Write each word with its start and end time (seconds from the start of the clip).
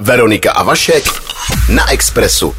Veronika 0.00 0.52
a 0.52 0.62
Vašek 0.62 1.04
na 1.68 1.90
Expressu. 1.90 2.54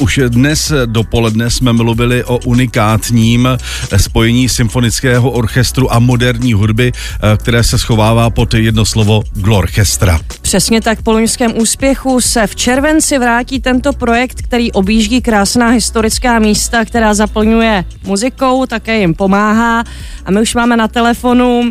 Už 0.00 0.20
dnes 0.28 0.72
dopoledne 0.86 1.50
jsme 1.50 1.72
mluvili 1.72 2.24
o 2.24 2.38
unikátním 2.38 3.48
spojení 3.96 4.48
symfonického 4.48 5.30
orchestru 5.30 5.92
a 5.92 5.98
moderní 5.98 6.52
hudby, 6.52 6.92
které 7.36 7.64
se 7.64 7.78
schovává 7.78 8.30
pod 8.30 8.54
jedno 8.54 8.86
slovo 8.86 9.22
Glorchestra. 9.32 10.20
Přesně 10.42 10.80
tak 10.80 11.02
po 11.02 11.12
loňském 11.12 11.58
úspěchu 11.58 12.20
se 12.20 12.46
v 12.46 12.56
červenci 12.56 13.18
vrátí 13.18 13.60
tento 13.60 13.92
projekt, 13.92 14.42
který 14.42 14.72
objíždí 14.72 15.20
krásná 15.20 15.68
historická 15.68 16.38
místa, 16.38 16.84
která 16.84 17.14
zaplňuje 17.14 17.84
muzikou, 18.04 18.66
také 18.66 18.98
jim 18.98 19.14
pomáhá. 19.14 19.84
A 20.24 20.30
my 20.30 20.40
už 20.40 20.54
máme 20.54 20.76
na 20.76 20.88
telefonu 20.88 21.70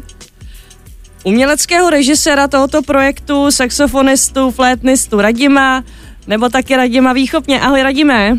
uměleckého 1.26 1.89
režiséra 1.89 2.48
tohoto 2.48 2.82
projektu, 2.82 3.52
saxofonistu, 3.52 4.52
flétnistu 4.52 5.21
Radima, 5.21 5.84
nebo 6.28 6.50
taky 6.50 6.75
Radima 6.75 7.14
Výchopně. 7.14 7.60
Ahoj 7.61 7.82
Radime. 7.82 8.38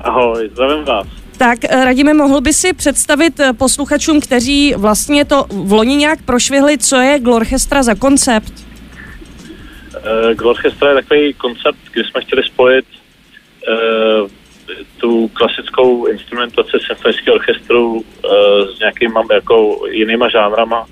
Ahoj, 0.00 0.50
zdravím 0.52 0.84
vás. 0.84 1.06
Tak 1.38 1.58
eh, 1.64 1.84
Radime, 1.84 2.14
mohl 2.14 2.40
by 2.40 2.52
si 2.52 2.72
představit 2.72 3.40
eh, 3.40 3.52
posluchačům, 3.52 4.20
kteří 4.20 4.74
vlastně 4.76 5.24
to 5.24 5.46
v 5.48 5.72
loni 5.72 5.96
nějak 5.96 6.22
prošvihli, 6.22 6.78
co 6.78 6.96
je 6.96 7.18
Glorchestra 7.18 7.82
za 7.82 7.94
koncept? 7.94 8.52
Uh, 9.96 10.34
Glorchestra 10.34 10.88
je 10.88 10.94
takový 10.94 11.34
koncept, 11.34 11.78
kdy 11.92 12.04
jsme 12.04 12.20
chtěli 12.20 12.42
spojit 12.42 12.84
uh, 13.68 14.28
tu 14.96 15.28
klasickou 15.28 16.06
instrumentaci 16.06 16.70
symfonického 16.86 17.36
orchestru 17.36 17.92
uh, 17.94 18.02
s 18.76 18.78
nějakýma 18.78 19.22
jako 19.32 19.86
jinýma 19.90 20.28
žánrama 20.28 20.86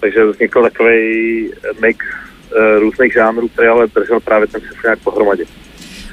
takže 0.00 0.24
vznikl 0.24 0.62
takový 0.62 1.50
mix 1.80 2.06
uh, 2.06 2.80
různých 2.80 3.12
žánrů, 3.12 3.48
který 3.48 3.68
ale 3.68 3.86
držel 3.86 4.20
právě 4.20 4.46
ten 4.46 4.60
symfoniák 4.60 4.98
pohromadě. 4.98 5.44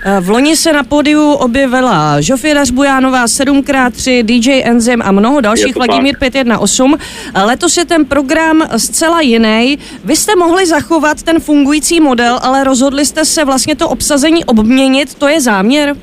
Eh, 0.05 0.21
v 0.21 0.29
loni 0.29 0.55
se 0.55 0.73
na 0.73 0.83
pódiu 0.83 1.31
objevila 1.31 2.21
Žofie 2.21 2.55
Bujánová 2.73 3.25
7x3, 3.25 4.23
DJ 4.23 4.61
Enzym 4.65 5.01
a 5.01 5.11
mnoho 5.11 5.41
dalších, 5.41 5.75
Vladimír 5.75 6.15
518. 6.19 7.01
Eh, 7.35 7.43
letos 7.43 7.77
je 7.77 7.85
ten 7.85 8.05
program 8.05 8.67
zcela 8.77 9.21
jiný. 9.21 9.79
Vy 10.03 10.15
jste 10.15 10.35
mohli 10.35 10.65
zachovat 10.65 11.23
ten 11.23 11.39
fungující 11.39 11.99
model, 11.99 12.39
ale 12.41 12.63
rozhodli 12.63 13.05
jste 13.05 13.25
se 13.25 13.45
vlastně 13.45 13.75
to 13.75 13.89
obsazení 13.89 14.45
obměnit, 14.45 15.15
to 15.15 15.27
je 15.27 15.41
záměr? 15.41 15.95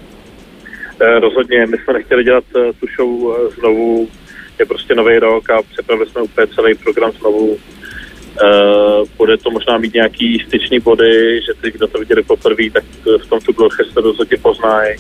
Rozhodně, 1.21 1.67
my 1.67 1.77
jsme 1.79 1.93
nechtěli 1.93 2.25
dělat 2.25 2.45
tu 2.53 2.87
show 2.97 3.37
znovu, 3.59 4.09
je 4.59 4.67
prostě 4.67 4.95
nový 4.95 5.19
rok 5.19 5.51
a 5.51 5.63
připravili 5.73 6.11
jsme 6.11 6.23
úplně 6.23 6.47
celý 6.47 6.75
program 6.75 7.11
znovu 7.21 7.57
Uh, 8.43 9.09
bude 9.17 9.37
to 9.37 9.51
možná 9.51 9.79
mít 9.79 9.95
nějaký 9.95 10.43
styční 10.47 10.81
body, 10.81 11.41
že 11.47 11.53
ty, 11.63 11.71
kdo 11.71 11.87
to 11.87 11.99
viděli 11.99 12.23
poprvé, 12.23 12.71
tak 12.73 12.85
v 13.23 13.27
tom 13.27 13.41
tu 13.41 13.53
Glorchester 13.53 14.03
rozhodně 14.03 14.37
poznají, 14.37 14.97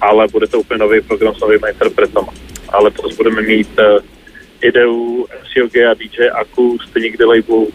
ale 0.00 0.28
bude 0.28 0.46
to 0.46 0.60
úplně 0.60 0.78
nový 0.78 1.00
program 1.00 1.34
s 1.34 1.40
novými 1.40 1.68
interpretama. 1.68 2.32
Ale 2.68 2.90
to 2.90 3.08
budeme 3.16 3.42
mít 3.42 3.68
uh, 3.78 4.04
ideu 4.60 5.26
MCOG 5.40 5.76
a 5.76 5.94
DJ 5.94 6.28
Aku, 6.30 6.78
stejně 6.88 7.10
kdy 7.10 7.24
label, 7.24 7.66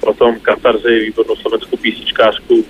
potom 0.00 0.40
Katarzy, 0.40 1.00
výbornou 1.00 1.36
slovenskou 1.36 1.76
písničkářku, 1.76 2.54
uh, 2.54 2.64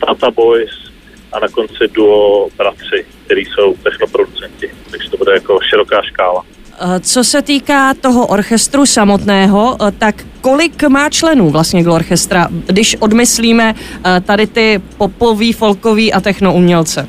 Tata 0.00 0.30
Boys 0.30 0.90
a 1.32 1.40
na 1.40 1.48
konci 1.48 1.88
duo 1.92 2.48
Bratři, 2.56 3.06
který 3.24 3.44
jsou 3.44 3.74
technoproducenti. 3.74 4.70
Takže 4.90 5.10
to 5.10 5.16
bude 5.16 5.32
jako 5.32 5.58
široká 5.70 6.02
škála. 6.02 6.44
Eh, 6.80 7.00
co 7.00 7.24
se 7.24 7.42
týká 7.42 7.94
toho 7.94 8.26
orchestru 8.26 8.86
samotného, 8.86 9.76
eh, 9.80 9.92
tak 9.98 10.14
kolik 10.40 10.82
má 10.82 11.10
členů 11.10 11.50
vlastně 11.50 11.82
Glorchestra, 11.82 12.48
když 12.66 12.96
odmyslíme 13.00 13.74
eh, 13.74 14.20
tady 14.20 14.46
ty 14.46 14.82
popový, 14.98 15.52
folkový 15.52 16.12
a 16.12 16.20
techno 16.20 16.54
umělce? 16.54 17.08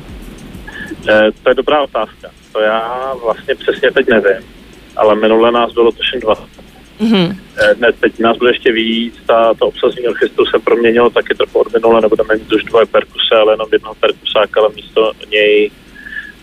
To 1.44 1.50
je 1.50 1.56
dobrá 1.56 1.82
otázka. 1.84 2.30
To 2.52 2.60
já 2.60 3.14
vlastně 3.24 3.56
přesně 3.56 3.92
teď 3.92 4.08
nevím, 4.08 4.48
ale 4.96 5.16
minule 5.16 5.52
nás 5.52 5.74
bylo 5.74 5.92
tuším 5.92 6.20
dva. 6.20 6.36
Mm-hmm. 7.02 7.36
Ne, 7.80 7.92
teď 7.92 8.20
nás 8.20 8.38
bude 8.38 8.52
ještě 8.52 8.72
víc, 8.72 9.14
ta, 9.26 9.54
to 9.54 9.68
obsazení 9.68 10.08
orchestru 10.08 10.46
se 10.46 10.60
proměnilo 10.60 11.10
taky 11.10 11.36
trochu 11.36 11.60
od 11.60 11.74
minule, 11.74 12.02
nebudeme 12.02 12.36
mít 12.36 12.54
už 12.54 12.64
dvoje 12.64 12.86
perkuse, 12.86 13.36
ale 13.42 13.54
jenom 13.54 13.68
jednoho 13.72 13.96
perkusáka, 13.96 14.60
ale 14.60 14.70
místo 14.76 15.12
něj 15.32 15.72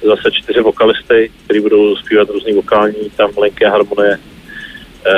zase 0.04 0.30
čtyři 0.32 0.60
vokalisty, 0.60 1.30
kteří 1.44 1.60
budou 1.60 1.96
zpívat 1.96 2.30
různý 2.30 2.52
vokální, 2.52 3.10
tam 3.16 3.30
linky 3.42 3.64
a 3.64 3.70
harmonie. 3.70 4.12
E, 4.12 5.14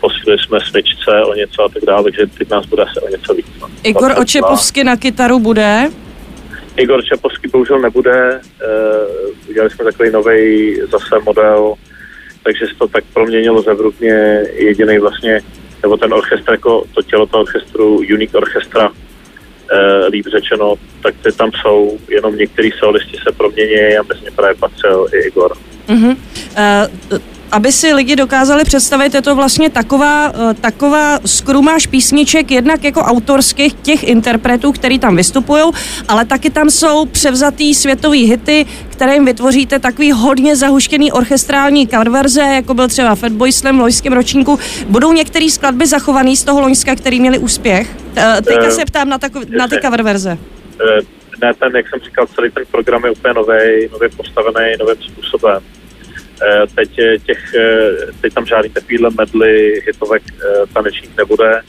posílili 0.00 0.38
jsme 0.38 0.58
smyčce 0.60 1.24
o 1.24 1.34
něco 1.34 1.64
a 1.64 1.68
tak 1.68 1.84
dále, 1.84 2.02
takže 2.02 2.26
teď 2.38 2.50
nás 2.50 2.66
bude 2.66 2.82
asi 2.82 3.00
o 3.00 3.08
něco 3.08 3.34
víc. 3.34 3.46
No. 3.60 3.68
Igor 3.82 4.14
Očepovsky 4.18 4.84
na 4.84 4.96
kytaru 4.96 5.38
bude? 5.38 5.90
Igor 6.76 7.04
Čepovský 7.04 7.48
bohužel 7.48 7.78
nebude, 7.78 8.40
e, 8.40 8.40
udělali 9.48 9.70
jsme 9.70 9.84
takový 9.84 10.10
nový 10.10 10.76
zase 10.90 11.18
model, 11.24 11.74
takže 12.42 12.66
se 12.66 12.74
to 12.78 12.88
tak 12.88 13.04
proměnilo 13.12 13.62
zevrubně 13.62 14.42
jediný 14.54 14.98
vlastně, 14.98 15.40
nebo 15.82 15.96
ten 15.96 16.14
orchestr, 16.14 16.52
jako 16.52 16.84
to 16.94 17.02
tělo 17.02 17.26
toho 17.26 17.42
orchestru, 17.42 17.96
Unique 17.96 18.34
Orchestra, 18.34 18.90
e, 19.70 20.06
líp 20.06 20.26
řečeno, 20.26 20.74
tak 21.02 21.14
ty 21.22 21.32
tam 21.32 21.50
jsou, 21.52 21.98
jenom 22.08 22.36
některý 22.36 22.70
solisti 22.70 23.16
se 23.26 23.32
promění 23.32 23.96
a 24.00 24.02
mezi 24.02 24.24
ně 24.24 24.30
právě 24.30 24.54
patřil 24.54 25.06
i 25.14 25.26
Igor. 25.26 25.56
Mm-hmm. 25.88 26.16
Uh, 27.12 27.18
aby 27.52 27.72
si 27.72 27.94
lidi 27.94 28.16
dokázali 28.16 28.64
představit, 28.64 29.14
je 29.14 29.22
to 29.22 29.34
vlastně 29.34 29.70
taková, 29.70 30.30
uh, 30.30 30.52
taková 30.52 31.18
skrumáž 31.26 31.86
písniček, 31.86 32.50
jednak 32.50 32.84
jako 32.84 33.00
autorských 33.00 33.74
těch 33.74 34.04
interpretů, 34.04 34.72
který 34.72 34.98
tam 34.98 35.16
vystupují, 35.16 35.62
ale 36.08 36.24
taky 36.24 36.50
tam 36.50 36.70
jsou 36.70 37.06
převzatý 37.06 37.74
světový 37.74 38.24
hity, 38.24 38.66
které 38.88 39.14
jim 39.14 39.24
vytvoříte 39.24 39.78
takový 39.78 40.12
hodně 40.12 40.56
zahuštěný 40.56 41.12
orchestrální 41.12 41.88
coververze, 41.88 42.40
jako 42.40 42.74
byl 42.74 42.88
třeba 42.88 43.14
Fatboy 43.14 43.52
Slam 43.52 43.76
v 43.76 43.80
loňském 43.80 44.12
ročníku. 44.12 44.58
Budou 44.86 45.12
některé 45.12 45.50
skladby 45.50 45.86
zachované 45.86 46.36
z 46.36 46.44
toho 46.44 46.60
loňska, 46.60 46.96
který 46.96 47.20
měli 47.20 47.38
úspěch? 47.38 47.96
Uh, 48.16 48.40
teďka 48.44 48.70
se 48.70 48.84
ptám 48.84 49.08
na, 49.08 49.18
takov, 49.18 49.42
na 49.48 49.68
ty 49.68 49.80
coververze 49.82 50.38
ne, 51.42 51.54
ten, 51.54 51.76
jak 51.76 51.88
jsem 51.88 52.00
říkal, 52.00 52.26
celý 52.26 52.50
ten 52.50 52.64
program 52.70 53.04
je 53.04 53.10
úplně 53.10 53.34
nový, 53.34 53.88
nově 53.92 54.08
postavený 54.16 54.74
novým 54.80 55.02
způsobem. 55.02 55.62
Eh, 56.42 56.66
teď, 56.74 56.90
těch, 57.26 57.54
eh, 57.54 58.12
teď 58.20 58.34
tam 58.34 58.46
žádný 58.46 58.70
takovýhle 58.70 59.10
medly, 59.18 59.82
hitovek 59.86 60.22
eh, 60.32 60.66
tanečních 60.72 61.16
nebude. 61.16 61.60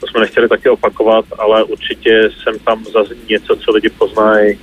To 0.00 0.06
jsme 0.06 0.20
nechtěli 0.20 0.48
taky 0.48 0.68
opakovat, 0.68 1.24
ale 1.38 1.64
určitě 1.64 2.28
jsem 2.42 2.58
tam 2.58 2.84
zazní 2.84 3.22
něco, 3.28 3.56
co 3.56 3.72
lidi 3.72 3.88
poznají, 3.88 4.58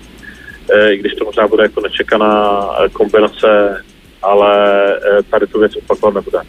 i 0.91 0.97
když 0.97 1.13
to 1.13 1.25
možná 1.25 1.47
bude 1.47 1.63
jako 1.63 1.81
nečekaná 1.81 2.67
kombinace, 2.93 3.81
ale 4.21 4.55
tady 5.29 5.47
tu 5.47 5.59
věc 5.59 5.75
opakovat 5.75 6.13
nebude. 6.15 6.39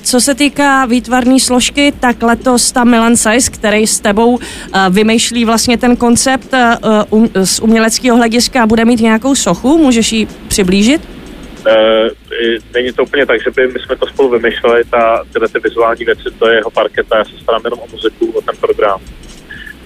Co 0.00 0.20
se 0.20 0.34
týká 0.34 0.86
výtvarné 0.86 1.40
složky, 1.40 1.92
tak 2.00 2.22
letos 2.22 2.72
ta 2.72 2.84
Milan 2.84 3.16
Size, 3.16 3.50
který 3.50 3.86
s 3.86 4.00
tebou 4.00 4.38
vymýšlí 4.90 5.44
vlastně 5.44 5.78
ten 5.78 5.96
koncept 5.96 6.54
z 7.44 7.60
uměleckého 7.60 8.16
hlediska, 8.16 8.66
bude 8.66 8.84
mít 8.84 9.00
nějakou 9.00 9.34
sochu, 9.34 9.78
můžeš 9.78 10.12
ji 10.12 10.26
přiblížit? 10.48 11.13
Uh, 11.66 12.10
není 12.74 12.92
to 12.92 13.02
úplně 13.02 13.26
tak, 13.26 13.42
že 13.42 13.50
by 13.50 13.68
my 13.68 13.78
jsme 13.78 13.96
to 13.96 14.06
spolu 14.06 14.28
vymýšleli, 14.28 14.84
ta, 14.84 15.24
tyhle 15.32 15.48
ty 15.48 15.58
vizuální 15.58 16.04
věci, 16.04 16.22
to 16.38 16.48
je 16.48 16.56
jeho 16.56 16.70
parketa, 16.70 17.18
já 17.18 17.24
se 17.24 17.38
starám 17.42 17.60
jenom 17.64 17.78
o 17.80 17.86
muziku, 17.92 18.32
o 18.32 18.40
ten 18.40 18.56
program. 18.56 19.00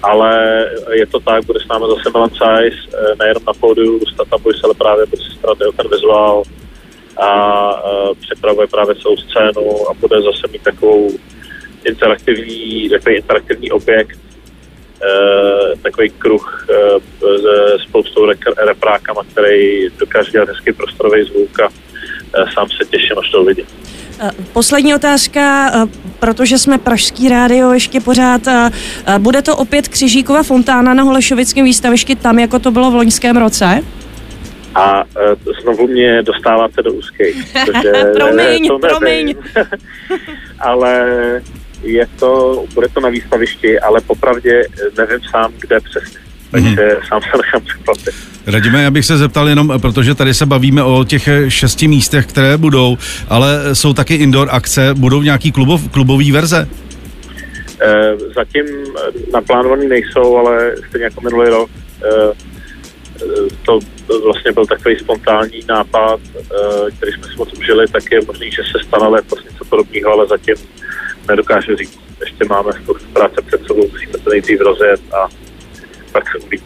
Ale 0.03 0.65
je 0.91 1.05
to 1.05 1.19
tak, 1.19 1.45
bude 1.45 1.59
s 1.59 1.67
námi 1.67 1.85
zase 1.89 2.09
Milan 2.09 2.29
Size, 2.29 2.97
nejenom 3.19 3.43
na 3.47 3.53
pódiu 3.53 3.99
s 4.05 4.17
Tata 4.17 4.37
Boys, 4.37 4.63
ale 4.63 4.73
právě 4.73 5.05
bude 5.05 5.21
se 5.21 5.31
starat 5.39 5.61
o 5.61 5.71
ten 5.71 5.89
vizuál, 5.91 6.43
a 7.19 7.73
připravuje 8.21 8.67
právě 8.67 8.95
celou 8.95 9.17
scénu 9.17 9.89
a 9.89 9.93
bude 9.93 10.21
zase 10.21 10.47
mít 10.51 10.61
takovou 10.61 11.09
interaktivní, 11.85 12.89
takový 12.89 13.15
interaktivní 13.15 13.71
objekt, 13.71 14.19
takový 15.81 16.09
kruh 16.09 16.67
uh, 16.69 17.01
se 17.21 17.83
spoustou 17.87 18.25
reprákama, 18.65 19.21
který 19.31 19.89
dokáže 19.89 20.31
dělat 20.31 20.49
hezký 20.49 20.73
prostorový 20.73 21.23
zvuk 21.23 21.59
a 21.59 21.67
uh, 21.67 22.49
sám 22.53 22.67
se 22.69 22.85
těším, 22.89 23.19
až 23.19 23.31
to 23.31 23.41
uvidím. 23.41 23.65
Poslední 24.53 24.95
otázka, 24.95 25.71
protože 26.19 26.57
jsme 26.57 26.77
Pražský 26.77 27.29
rádio 27.29 27.71
ještě 27.71 27.99
pořád. 27.99 28.41
Bude 29.17 29.41
to 29.41 29.57
opět 29.57 29.87
Křižíkova 29.87 30.43
fontána 30.43 30.93
na 30.93 31.03
Holešovickém 31.03 31.65
výstavišti 31.65 32.15
tam, 32.15 32.39
jako 32.39 32.59
to 32.59 32.71
bylo 32.71 32.91
v 32.91 32.95
loňském 32.95 33.37
roce? 33.37 33.83
a 34.75 35.03
znovu 35.61 35.87
mě 35.87 36.23
dostáváte 36.23 36.81
do 36.81 36.93
úzkých. 36.93 37.53
promiň, 38.13 38.67
to 38.67 38.79
promiň. 38.79 39.35
ale 40.59 41.41
je 41.83 42.07
to, 42.19 42.63
bude 42.73 42.87
to 42.87 42.99
na 42.99 43.09
výstavišti, 43.09 43.79
ale 43.79 44.01
popravdě 44.01 44.63
nevím 44.97 45.19
sám, 45.31 45.53
kde 45.59 45.79
přesně. 45.79 46.19
Takže 46.51 46.69
mm-hmm. 46.69 47.07
sám 47.07 47.21
se 47.21 47.37
nechám 47.37 47.61
překvapit. 47.61 48.15
Radíme, 48.47 48.83
já 48.83 48.91
bych 48.91 49.05
se 49.05 49.17
zeptal 49.17 49.49
jenom, 49.49 49.73
protože 49.81 50.15
tady 50.15 50.33
se 50.33 50.45
bavíme 50.45 50.83
o 50.83 51.03
těch 51.03 51.29
šesti 51.47 51.87
místech, 51.87 52.25
které 52.25 52.57
budou, 52.57 52.97
ale 53.29 53.75
jsou 53.75 53.93
taky 53.93 54.15
indoor 54.15 54.47
akce, 54.51 54.93
budou 54.93 55.21
nějaký 55.21 55.51
klubov, 55.51 55.89
klubový 55.91 56.31
verze? 56.31 56.67
Eh, 57.81 58.17
zatím 58.35 58.65
naplánovaný 59.33 59.87
nejsou, 59.87 60.37
ale 60.37 60.75
stejně 60.89 61.03
jako 61.03 61.21
minulý 61.21 61.49
rok 61.49 61.69
eh, 62.05 62.49
to 63.65 63.79
vlastně 64.25 64.51
byl 64.51 64.65
takový 64.65 64.95
spontánní 64.99 65.61
nápad, 65.67 66.19
který 66.97 67.11
jsme 67.11 67.23
si 67.23 67.35
moc 67.37 67.53
užili, 67.53 67.87
tak 67.87 68.11
je 68.11 68.19
možný, 68.27 68.51
že 68.51 68.61
se 68.63 68.87
stane 68.87 69.07
letos 69.07 69.43
něco 69.43 69.65
podobného, 69.65 70.11
ale 70.11 70.27
zatím 70.27 70.55
nedokážu 71.29 71.75
říct. 71.75 71.99
Ještě 72.19 72.45
máme 72.49 72.73
spoustu 72.83 73.07
práce 73.13 73.41
před 73.45 73.61
sebou, 73.67 73.87
musíme 73.91 74.13
to 74.23 74.29
nejdřív 74.29 74.61
rozjet 74.61 75.01
a 75.13 75.27
pak 76.11 76.23
se 76.31 76.37
uvidí. 76.37 76.63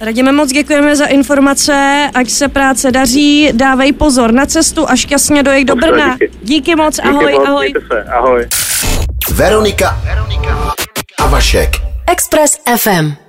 Radíme 0.00 0.32
moc 0.32 0.52
děkujeme 0.52 0.96
za 0.96 1.06
informace, 1.06 2.08
ať 2.14 2.30
se 2.30 2.48
práce 2.48 2.90
daří, 2.90 3.50
dávej 3.52 3.92
pozor 3.92 4.32
na 4.32 4.46
cestu 4.46 4.90
a 4.90 4.96
šťastně 4.96 5.42
dojek 5.42 5.64
do 5.64 5.76
Brna. 5.76 6.12
Díky, 6.12 6.30
díky 6.42 6.76
moc, 6.76 6.98
ahoj, 6.98 7.24
díky 7.24 7.38
moc, 7.38 7.48
ahoj. 7.48 7.72
Se, 7.92 8.04
ahoj. 8.04 8.46
Veronika, 9.34 10.00
Veronika 10.04 10.74
a 11.18 11.26
Vašek. 11.26 11.70
Express 12.06 12.58
FM. 12.76 13.21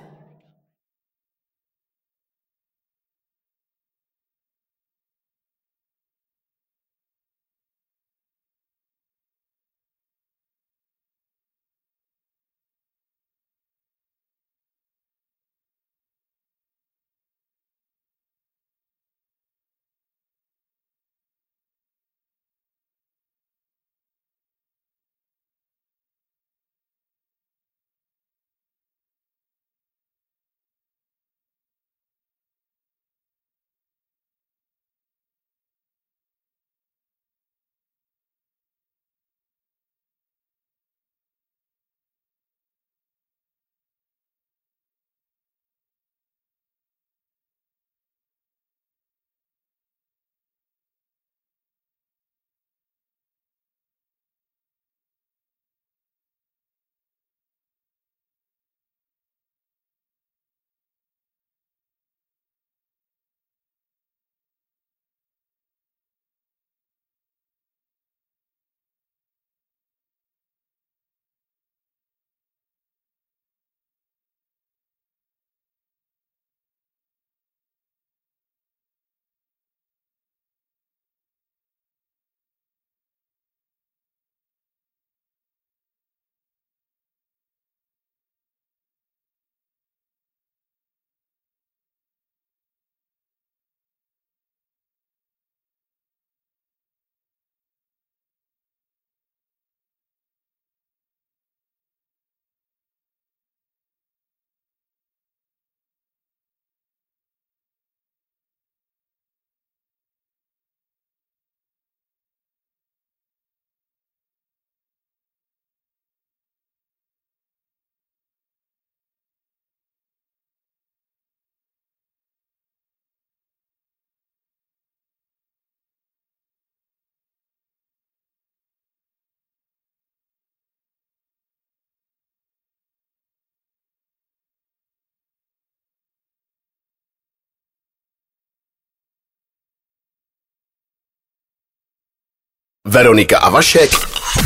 Veronika 142.94 143.38
a 143.38 143.50
Vašek 143.50 143.92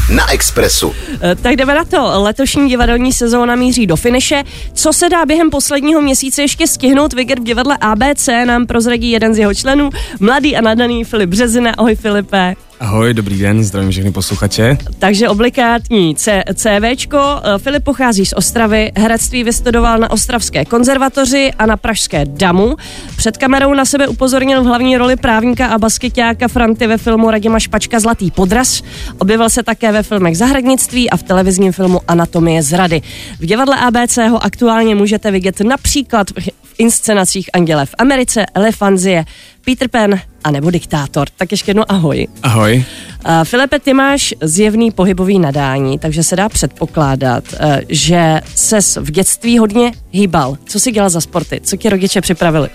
na 0.09 0.31
Expressu. 0.31 0.95
Eh, 1.21 1.35
tak 1.35 1.55
jdeme 1.55 1.75
na 1.75 1.85
to. 1.85 2.23
Letošní 2.23 2.69
divadelní 2.69 3.13
sezóna 3.13 3.55
míří 3.55 3.87
do 3.87 3.95
finiše. 3.95 4.43
Co 4.73 4.93
se 4.93 5.09
dá 5.09 5.25
během 5.25 5.49
posledního 5.49 6.01
měsíce 6.01 6.41
ještě 6.41 6.67
stihnout 6.67 7.13
vidět 7.13 7.39
v 7.39 7.43
divadle 7.43 7.77
ABC, 7.81 8.27
nám 8.45 8.65
prozradí 8.65 9.11
jeden 9.11 9.33
z 9.33 9.37
jeho 9.37 9.53
členů, 9.53 9.89
mladý 10.19 10.57
a 10.57 10.61
nadaný 10.61 11.03
Filip 11.03 11.29
Březina. 11.29 11.71
Ahoj 11.77 11.95
Filipe. 11.95 12.55
Ahoj, 12.79 13.13
dobrý 13.13 13.39
den, 13.39 13.63
zdravím 13.63 13.91
všechny 13.91 14.11
posluchače. 14.11 14.77
Takže 14.99 15.29
obligátní 15.29 16.15
C- 16.15 16.43
CVčko. 16.55 17.17
Eh, 17.43 17.57
Filip 17.59 17.83
pochází 17.83 18.25
z 18.25 18.33
Ostravy, 18.33 18.91
herectví 18.97 19.43
vystudoval 19.43 19.99
na 19.99 20.11
Ostravské 20.11 20.65
konzervatoři 20.65 21.51
a 21.59 21.65
na 21.65 21.77
Pražské 21.77 22.25
Damu. 22.25 22.75
Před 23.17 23.37
kamerou 23.37 23.73
na 23.73 23.85
sebe 23.85 24.07
upozornil 24.07 24.63
v 24.63 24.65
hlavní 24.65 24.97
roli 24.97 25.15
právníka 25.15 25.67
a 25.67 25.77
basketáka 25.77 26.47
Franty 26.47 26.87
ve 26.87 26.97
filmu 26.97 27.31
Radima 27.31 27.59
Špačka 27.59 27.99
Zlatý 27.99 28.31
podraz. 28.31 28.81
Objevil 29.17 29.49
se 29.49 29.63
také 29.63 29.91
ve 29.91 30.03
filmech 30.03 30.37
Zahradnictví 30.37 31.09
a 31.09 31.17
v 31.17 31.23
televizním 31.23 31.71
filmu 31.71 31.99
Anatomie 32.07 32.63
zrady. 32.63 33.01
V 33.39 33.45
divadle 33.45 33.75
ABC 33.79 34.17
ho 34.29 34.43
aktuálně 34.43 34.95
můžete 34.95 35.31
vidět 35.31 35.59
například 35.61 36.27
v 36.63 36.73
inscenacích 36.77 37.49
Anděle 37.53 37.85
v 37.85 37.95
Americe, 37.97 38.45
Elefanzie, 38.53 39.25
Peter 39.65 39.87
Pan 39.87 40.19
a 40.43 40.51
nebo 40.51 40.71
Diktátor. 40.71 41.27
Tak 41.37 41.51
ještě 41.51 41.69
jednou 41.69 41.83
ahoj. 41.87 42.27
Ahoj. 42.43 42.85
Uh, 43.27 43.43
Filipe, 43.43 43.79
ty 43.79 43.93
máš 43.93 44.33
zjevný 44.41 44.91
pohybový 44.91 45.39
nadání, 45.39 45.99
takže 45.99 46.23
se 46.23 46.35
dá 46.35 46.49
předpokládat, 46.49 47.43
uh, 47.53 47.75
že 47.89 48.41
ses 48.55 48.97
v 49.01 49.11
dětství 49.11 49.57
hodně 49.57 49.91
hýbal. 50.11 50.57
Co 50.65 50.79
jsi 50.79 50.91
dělal 50.91 51.09
za 51.09 51.21
sporty? 51.21 51.61
Co 51.63 51.77
ti 51.77 51.89
rodiče 51.89 52.21
připravili? 52.21 52.69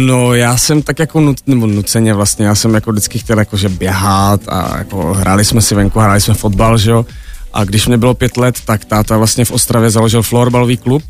No, 0.00 0.34
já 0.34 0.56
jsem 0.56 0.82
tak 0.82 0.98
jako 0.98 1.20
nut, 1.20 1.36
nebo 1.46 1.66
nuceně 1.66 2.14
vlastně, 2.14 2.46
já 2.46 2.54
jsem 2.54 2.74
jako 2.74 2.92
vždycky 2.92 3.18
chtěl 3.18 3.38
jakože 3.38 3.68
běhat 3.68 4.40
a 4.48 4.78
jako 4.78 5.14
hráli 5.14 5.44
jsme 5.44 5.62
si 5.62 5.74
venku, 5.74 5.98
hráli 5.98 6.20
jsme 6.20 6.34
fotbal, 6.34 6.78
že 6.78 6.90
jo. 6.90 7.06
A 7.52 7.64
když 7.64 7.86
mě 7.86 7.98
bylo 7.98 8.14
pět 8.14 8.36
let, 8.36 8.56
tak 8.64 8.84
táta 8.84 9.16
vlastně 9.16 9.44
v 9.44 9.50
Ostravě 9.50 9.90
založil 9.90 10.22
florbalový 10.22 10.76
klub 10.76 11.02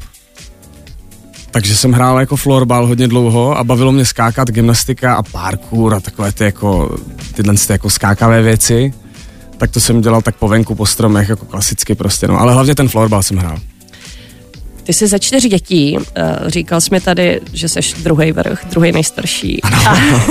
takže 1.50 1.76
jsem 1.76 1.92
hrál 1.92 2.21
jako 2.21 2.37
florbal 2.37 2.87
hodně 2.87 3.09
dlouho 3.09 3.59
a 3.59 3.64
bavilo 3.64 3.92
mě 3.92 4.04
skákat, 4.04 4.50
gymnastika 4.50 5.14
a 5.14 5.23
parkour 5.23 5.95
a 5.95 6.00
takové 6.00 6.33
ty 6.33 6.45
jako, 6.45 6.99
tyhle 7.35 7.54
ty 7.54 7.73
jako 7.73 7.90
skákavé 7.90 8.42
věci. 8.42 8.95
Tak 9.59 9.71
to 9.71 9.80
jsem 9.80 10.00
dělal 10.00 10.23
tak 10.23 10.37
po 10.37 10.49
venku, 10.49 10.75
po 10.75 10.87
stromech, 10.87 11.28
jako 11.28 11.47
klasicky 11.47 11.95
prostě, 11.95 12.28
no. 12.28 12.40
Ale 12.40 12.52
hlavně 12.52 12.75
ten 12.75 12.88
florbal 12.88 13.23
jsem 13.23 13.37
hrál. 13.37 13.59
Ty 14.83 14.92
jsi 14.92 15.07
ze 15.07 15.19
čtyř 15.19 15.49
dětí, 15.49 15.99
říkal 16.47 16.80
jsi 16.80 16.88
mi 16.92 17.00
tady, 17.00 17.40
že 17.52 17.69
jsi 17.69 17.80
druhý 18.02 18.33
vrch, 18.33 18.64
druhý 18.71 18.92
nejstarší. 18.92 19.62
Ano. 19.62 20.23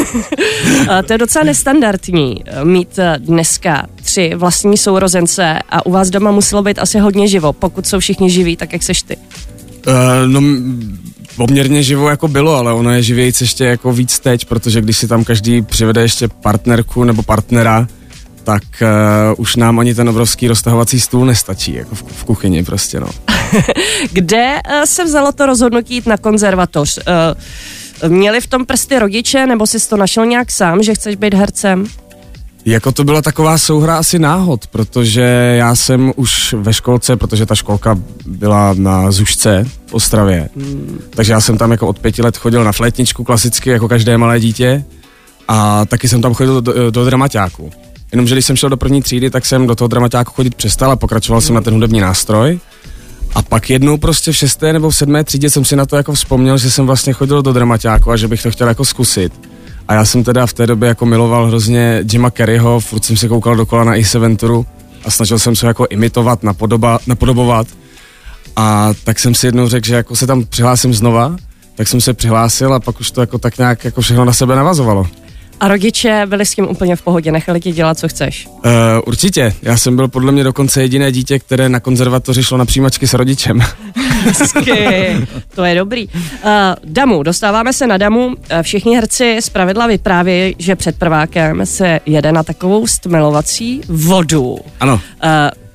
A, 0.89 1.01
to 1.01 1.13
je 1.13 1.17
docela 1.17 1.45
nestandardní 1.45 2.43
eh, 2.45 2.65
mít 2.65 2.99
eh, 2.99 3.15
dneska 3.19 3.87
tři 3.95 4.31
vlastní 4.35 4.77
sourozence 4.77 5.59
a 5.69 5.85
u 5.85 5.91
vás 5.91 6.09
doma 6.09 6.31
muselo 6.31 6.63
být 6.63 6.79
asi 6.79 6.99
hodně 6.99 7.27
živo, 7.27 7.53
pokud 7.53 7.87
jsou 7.87 7.99
všichni 7.99 8.29
živí, 8.29 8.55
tak 8.55 8.73
jak 8.73 8.83
seš 8.83 9.01
ty. 9.03 9.17
Uh, 9.87 9.93
no, 10.25 10.41
poměrně 11.35 11.83
živo 11.83 12.09
jako 12.09 12.27
bylo, 12.27 12.55
ale 12.55 12.73
ono 12.73 12.91
je 12.91 13.03
živějíc 13.03 13.41
ještě 13.41 13.65
jako 13.65 13.93
víc 13.93 14.19
teď, 14.19 14.45
protože 14.45 14.81
když 14.81 14.97
si 14.97 15.07
tam 15.07 15.23
každý 15.23 15.61
přivede 15.61 16.01
ještě 16.01 16.27
partnerku 16.27 17.03
nebo 17.03 17.23
partnera, 17.23 17.87
tak 18.43 18.63
uh, 18.81 18.89
už 19.37 19.55
nám 19.55 19.79
ani 19.79 19.95
ten 19.95 20.09
obrovský 20.09 20.47
roztahovací 20.47 20.99
stůl 20.99 21.25
nestačí, 21.25 21.73
jako 21.73 21.95
v, 21.95 22.03
v 22.07 22.23
kuchyni 22.23 22.63
prostě, 22.63 22.99
no. 22.99 23.07
Kde 24.11 24.55
uh, 24.55 24.83
se 24.85 25.03
vzalo 25.03 25.31
to 25.31 25.45
rozhodnutí 25.45 25.93
jít 25.93 26.07
na 26.07 26.17
konzervatoř? 26.17 26.99
Uh, 28.03 28.11
měli 28.11 28.41
v 28.41 28.47
tom 28.47 28.65
prsty 28.65 28.99
rodiče, 28.99 29.47
nebo 29.47 29.67
jsi 29.67 29.89
to 29.89 29.97
našel 29.97 30.25
nějak 30.25 30.51
sám, 30.51 30.83
že 30.83 30.93
chceš 30.93 31.15
být 31.15 31.33
hercem? 31.33 31.85
Jako 32.65 32.91
to 32.91 33.03
byla 33.03 33.21
taková 33.21 33.57
souhra 33.57 33.97
asi 33.97 34.19
náhod, 34.19 34.67
protože 34.67 35.55
já 35.57 35.75
jsem 35.75 36.13
už 36.15 36.55
ve 36.57 36.73
školce, 36.73 37.15
protože 37.15 37.45
ta 37.45 37.55
školka 37.55 37.99
byla 38.25 38.73
na 38.77 39.11
Zušce 39.11 39.65
v 39.85 39.93
Ostravě, 39.93 40.49
hmm. 40.55 40.99
takže 41.09 41.33
já 41.33 41.41
jsem 41.41 41.57
tam 41.57 41.71
jako 41.71 41.87
od 41.87 41.99
pěti 41.99 42.21
let 42.21 42.37
chodil 42.37 42.63
na 42.63 42.71
flétničku 42.71 43.23
klasicky, 43.23 43.69
jako 43.69 43.87
každé 43.87 44.17
malé 44.17 44.39
dítě 44.39 44.83
a 45.47 45.85
taky 45.85 46.07
jsem 46.07 46.21
tam 46.21 46.33
chodil 46.33 46.61
do, 46.61 46.91
do 46.91 47.05
dramaťáku. 47.05 47.71
Jenomže 48.11 48.35
když 48.35 48.45
jsem 48.45 48.55
šel 48.55 48.69
do 48.69 48.77
první 48.77 49.01
třídy, 49.01 49.29
tak 49.29 49.45
jsem 49.45 49.67
do 49.67 49.75
toho 49.75 49.87
dramaťáku 49.87 50.31
chodit 50.31 50.55
přestal 50.55 50.91
a 50.91 50.95
pokračoval 50.95 51.41
jsem 51.41 51.55
na 51.55 51.61
ten 51.61 51.73
hudební 51.73 51.99
nástroj. 51.99 52.59
A 53.35 53.41
pak 53.41 53.69
jednou 53.69 53.97
prostě 53.97 54.31
v 54.31 54.37
šesté 54.37 54.73
nebo 54.73 54.89
v 54.89 54.95
sedmé 54.95 55.23
třídě 55.23 55.49
jsem 55.49 55.65
si 55.65 55.75
na 55.75 55.85
to 55.85 55.95
jako 55.95 56.13
vzpomněl, 56.13 56.57
že 56.57 56.71
jsem 56.71 56.85
vlastně 56.85 57.13
chodil 57.13 57.41
do 57.41 57.53
dramaťáku 57.53 58.11
a 58.11 58.17
že 58.17 58.27
bych 58.27 58.43
to 58.43 58.51
chtěl 58.51 58.67
jako 58.67 58.85
zkusit. 58.85 59.48
A 59.89 59.93
já 59.93 60.05
jsem 60.05 60.23
teda 60.23 60.45
v 60.45 60.53
té 60.53 60.67
době 60.67 60.89
jako 60.89 61.05
miloval 61.05 61.47
hrozně 61.47 62.03
Jima 62.11 62.29
Kerryho, 62.31 62.79
furt 62.79 63.05
jsem 63.05 63.17
se 63.17 63.27
koukal 63.27 63.55
dokola 63.55 63.83
na 63.83 63.93
Ace 63.93 64.19
Venturu 64.19 64.65
a 65.05 65.11
snažil 65.11 65.39
jsem 65.39 65.55
se 65.55 65.67
jako 65.67 65.87
imitovat, 65.89 66.43
napodoba, 66.43 66.99
napodobovat. 67.07 67.67
A 68.55 68.93
tak 69.03 69.19
jsem 69.19 69.35
si 69.35 69.47
jednou 69.47 69.67
řekl, 69.67 69.87
že 69.87 69.95
jako 69.95 70.15
se 70.15 70.27
tam 70.27 70.45
přihlásím 70.45 70.93
znova, 70.93 71.35
tak 71.75 71.87
jsem 71.87 72.01
se 72.01 72.13
přihlásil 72.13 72.73
a 72.73 72.79
pak 72.79 72.99
už 72.99 73.11
to 73.11 73.21
jako 73.21 73.37
tak 73.37 73.57
nějak 73.57 73.85
jako 73.85 74.01
všechno 74.01 74.25
na 74.25 74.33
sebe 74.33 74.55
navazovalo. 74.55 75.07
A 75.59 75.67
rodiče 75.67 76.23
byli 76.25 76.45
s 76.45 76.55
tím 76.55 76.67
úplně 76.69 76.95
v 76.95 77.01
pohodě, 77.01 77.31
nechali 77.31 77.59
ti 77.59 77.71
dělat, 77.71 77.99
co 77.99 78.07
chceš? 78.07 78.47
Uh, 78.47 78.71
určitě. 79.05 79.53
Já 79.61 79.77
jsem 79.77 79.95
byl 79.95 80.07
podle 80.07 80.31
mě 80.31 80.43
dokonce 80.43 80.81
jediné 80.81 81.11
dítě, 81.11 81.39
které 81.39 81.69
na 81.69 81.79
konzervatoři 81.79 82.43
šlo 82.43 82.57
na 82.57 82.65
přijímačky 82.65 83.07
s 83.07 83.13
rodičem. 83.13 83.59
Hezky, 84.23 85.17
to 85.55 85.63
je 85.65 85.75
dobrý. 85.75 86.07
Uh, 86.07 86.11
damu, 86.83 87.23
dostáváme 87.23 87.73
se 87.73 87.87
na 87.87 87.97
damu. 87.97 88.35
Eh, 88.49 88.63
všichni 88.63 88.95
herci 88.95 89.37
z 89.39 89.49
pravidla 89.49 89.87
vyprávějí, 89.87 90.55
že 90.57 90.75
před 90.75 90.95
prvákem 90.95 91.65
se 91.65 91.99
jede 92.05 92.31
na 92.31 92.43
takovou 92.43 92.87
stmelovací 92.87 93.81
vodu. 93.87 94.57
Ano. 94.79 94.93
Uh, 94.93 94.99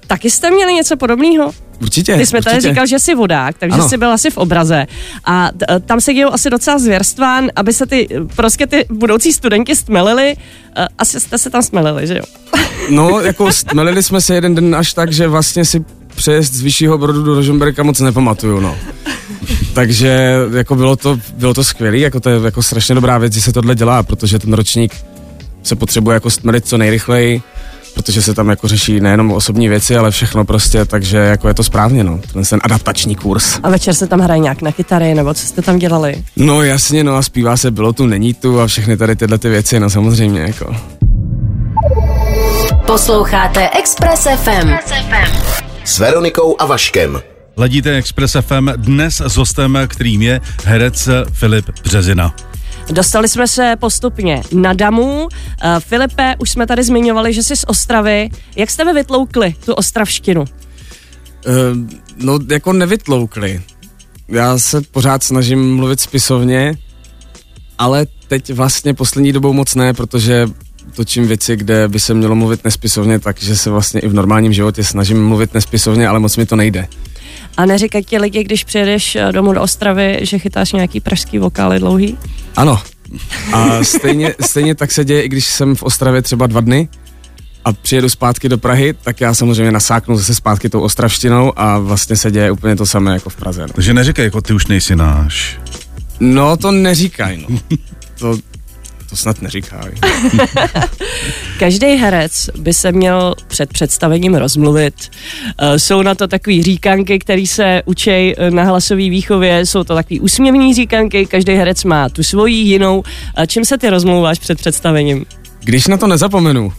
taky 0.07 0.31
jste 0.31 0.51
měli 0.51 0.75
něco 0.75 0.97
podobného? 0.97 1.53
Určitě. 1.83 2.17
Ty 2.17 2.27
jsme 2.27 2.39
určitě. 2.39 2.51
tady 2.51 2.61
říkal, 2.61 2.87
že 2.87 2.99
jsi 2.99 3.15
vodák, 3.15 3.59
takže 3.59 3.75
ano. 3.75 3.89
jsi 3.89 3.97
byl 3.97 4.13
asi 4.13 4.31
v 4.31 4.37
obraze. 4.37 4.87
A 5.25 5.51
t- 5.59 5.67
e, 5.71 5.81
tam 5.81 6.01
se 6.01 6.15
dějou 6.15 6.33
asi 6.33 6.51
docela 6.51 6.79
zvěrstva, 6.79 7.41
aby 7.57 7.73
se 7.73 7.87
ty 7.87 8.09
prostě 8.37 8.67
ty 8.67 8.87
budoucí 8.91 9.33
studenti 9.33 9.77
stmelili. 9.77 10.37
E, 10.77 10.87
asi 10.99 11.21
jste 11.21 11.39
se 11.39 11.51
tam 11.51 11.63
smelili, 11.63 12.07
že 12.07 12.17
jo? 12.17 12.25
No, 12.91 13.21
jako 13.21 13.53
stmelili 13.53 14.03
jsme 14.03 14.21
se 14.21 14.35
jeden 14.35 14.55
den 14.55 14.75
až 14.75 14.93
tak, 14.93 15.13
že 15.13 15.29
vlastně 15.29 15.65
si 15.65 15.85
přejezd 16.15 16.55
z 16.55 16.63
vyššího 16.63 16.99
brodu 16.99 17.23
do 17.23 17.35
Rožemberka 17.35 17.83
moc 17.83 18.01
nepamatuju, 18.01 18.61
no. 18.61 18.77
Takže 19.75 20.35
jako 20.55 20.75
bylo 20.75 20.97
to, 20.97 21.19
bylo 21.37 21.55
to 21.55 21.65
skvělé, 21.65 21.99
jako 21.99 22.21
to 22.21 22.31
je 22.31 22.41
jako 22.45 22.63
strašně 22.63 22.95
dobrá 22.95 23.19
věc, 23.19 23.33
že 23.33 23.41
se 23.41 23.53
tohle 23.53 23.75
dělá, 23.75 24.03
protože 24.03 24.39
ten 24.39 24.53
ročník 24.53 24.95
se 25.63 25.77
potřebuje 25.77 26.15
jako 26.15 26.31
stmelit 26.31 26.67
co 26.67 26.79
nejrychleji 26.79 27.43
protože 27.95 28.23
se 28.23 28.35
tam 28.35 28.49
jako 28.49 28.69
řeší 28.69 29.01
nejenom 29.01 29.33
osobní 29.33 29.69
věci, 29.69 29.97
ale 29.97 30.11
všechno 30.11 30.45
prostě, 30.45 30.85
takže 30.85 31.17
jako 31.17 31.49
je 31.49 31.55
to 31.55 31.63
správně, 31.63 32.05
no, 32.05 32.21
ten, 32.33 32.45
ten 32.45 32.61
adaptační 32.63 33.15
kurz. 33.15 33.59
A 33.63 33.71
večer 33.71 33.95
se 33.95 34.07
tam 34.07 34.21
hraje 34.21 34.41
nějak 34.41 34.63
na 34.63 34.73
kytary, 34.73 35.15
nebo 35.15 35.35
co 35.35 35.47
jste 35.47 35.63
tam 35.63 35.79
dělali? 35.79 36.25
No 36.37 36.63
jasně, 36.63 37.05
no 37.05 37.17
a 37.17 37.23
zpívá 37.23 37.57
se 37.57 37.71
bylo 37.71 37.93
tu, 37.93 38.07
není 38.07 38.35
tu 38.35 38.61
a 38.61 38.67
všechny 38.67 38.97
tady 38.97 39.17
tyhle 39.17 39.39
ty 39.39 39.49
věci, 39.49 39.81
no 39.81 39.91
samozřejmě, 39.91 40.41
jako. 40.41 40.77
Posloucháte 42.87 43.71
Express 43.71 44.27
FM. 44.37 44.71
S 45.85 45.99
Veronikou 45.99 46.57
a 46.59 46.67
Vaškem. 46.67 47.21
Ladíte 47.57 47.97
Express 47.97 48.37
FM 48.41 48.69
dnes 48.77 49.21
s 49.21 49.37
hostem, 49.37 49.79
kterým 49.87 50.23
je 50.23 50.41
herec 50.65 51.09
Filip 51.33 51.65
Březina. 51.85 52.35
Dostali 52.91 53.29
jsme 53.29 53.49
se 53.49 53.77
postupně 53.81 54.43
na 54.53 54.73
Damu. 54.73 55.23
Uh, 55.23 55.29
Filipe, 55.79 56.35
už 56.39 56.51
jsme 56.51 56.67
tady 56.67 56.83
zmiňovali, 56.83 57.33
že 57.33 57.43
jsi 57.43 57.57
z 57.57 57.65
Ostravy. 57.67 58.31
Jak 58.57 58.71
jste 58.71 58.85
vy 58.85 58.93
vytloukli 58.93 59.55
tu 59.65 59.75
ostravštinu? 59.75 60.41
Uh, 60.41 60.47
no, 62.17 62.39
jako 62.51 62.73
nevytloukli. 62.73 63.63
Já 64.29 64.59
se 64.59 64.81
pořád 64.81 65.23
snažím 65.23 65.77
mluvit 65.77 66.01
spisovně, 66.01 66.75
ale 67.79 68.07
teď 68.29 68.53
vlastně 68.53 68.95
poslední 68.95 69.33
dobou 69.33 69.53
moc 69.53 69.75
ne, 69.75 69.95
protože 69.95 70.49
točím 70.95 71.27
věci, 71.27 71.57
kde 71.57 71.89
by 71.89 72.01
se 72.01 72.15
mělo 72.15 72.35
mluvit 72.35 72.65
nespisovně, 72.65 73.19
takže 73.19 73.57
se 73.57 73.71
vlastně 73.71 74.01
i 74.01 74.09
v 74.09 74.15
normálním 74.15 74.53
životě 74.53 74.85
snažím 74.85 75.29
mluvit 75.29 75.55
nespisovně, 75.55 76.09
ale 76.09 76.21
moc 76.21 76.37
mi 76.37 76.47
to 76.47 76.57
nejde. 76.57 76.89
A 77.57 77.67
neříkají 77.67 78.05
ti 78.05 78.19
lidi, 78.19 78.45
když 78.45 78.65
přijedeš 78.65 79.17
eh, 79.17 79.33
domů 79.33 79.53
do 79.53 79.63
Ostravy, 79.63 80.19
že 80.23 80.39
chytáš 80.39 80.73
nějaký 80.73 81.01
pražský 81.01 81.39
vokály 81.39 81.79
dlouhý? 81.79 82.19
Ano. 82.57 82.83
A 83.53 83.85
stejně, 83.85 84.35
stejně 84.41 84.75
tak 84.75 84.93
se 84.93 85.05
děje, 85.05 85.23
i 85.23 85.29
když 85.29 85.47
jsem 85.47 85.75
v 85.75 85.83
Ostravě 85.83 86.23
třeba 86.23 86.47
dva 86.47 86.61
dny 86.61 86.89
a 87.65 87.73
přijedu 87.73 88.09
zpátky 88.09 88.49
do 88.49 88.59
Prahy, 88.59 88.95
tak 89.03 89.21
já 89.21 89.35
samozřejmě 89.35 89.73
nasáknu 89.73 90.17
zase 90.17 90.35
zpátky 90.35 90.69
tou 90.69 90.81
ostravštinou 90.81 91.53
a 91.57 91.79
vlastně 91.79 92.17
se 92.17 92.31
děje 92.31 92.51
úplně 92.51 92.77
to 92.77 92.87
samé 92.87 93.13
jako 93.13 93.31
v 93.31 93.37
Praze. 93.37 93.63
No. 93.63 93.69
Takže 93.69 93.95
neříkej, 93.95 94.25
jako 94.25 94.41
ty 94.41 94.53
už 94.53 94.67
nejsi 94.67 94.97
náš. 94.97 95.59
No, 96.21 96.57
to 96.57 96.71
neříkaj, 96.73 97.45
no. 97.49 97.59
To, 98.19 98.39
to 99.15 99.19
snad 99.19 99.43
neříká. 99.43 99.85
Každý 101.59 101.87
herec 101.87 102.51
by 102.59 102.75
se 102.75 102.93
měl 102.93 103.35
před 103.49 103.73
představením 103.73 104.35
rozmluvit. 104.35 104.95
Uh, 105.63 105.77
jsou 105.77 106.03
na 106.03 106.15
to 106.15 106.29
takový 106.29 106.63
říkanky, 106.63 107.19
který 107.19 107.47
se 107.47 107.83
učej 107.85 108.37
na 108.51 108.65
hlasové 108.65 109.11
výchově, 109.11 109.67
jsou 109.67 109.85
to 109.85 109.95
takový 109.95 110.21
úsměvní 110.21 110.75
říkanky, 110.75 111.27
každý 111.27 111.53
herec 111.53 111.85
má 111.85 112.09
tu 112.09 112.23
svoji 112.23 112.55
jinou. 112.55 113.03
Čím 113.47 113.65
se 113.65 113.79
ty 113.79 113.91
rozmluváš 113.91 114.39
před 114.39 114.59
představením? 114.59 115.25
Když 115.65 115.87
na 115.87 115.97
to 115.97 116.07
nezapomenu, 116.07 116.73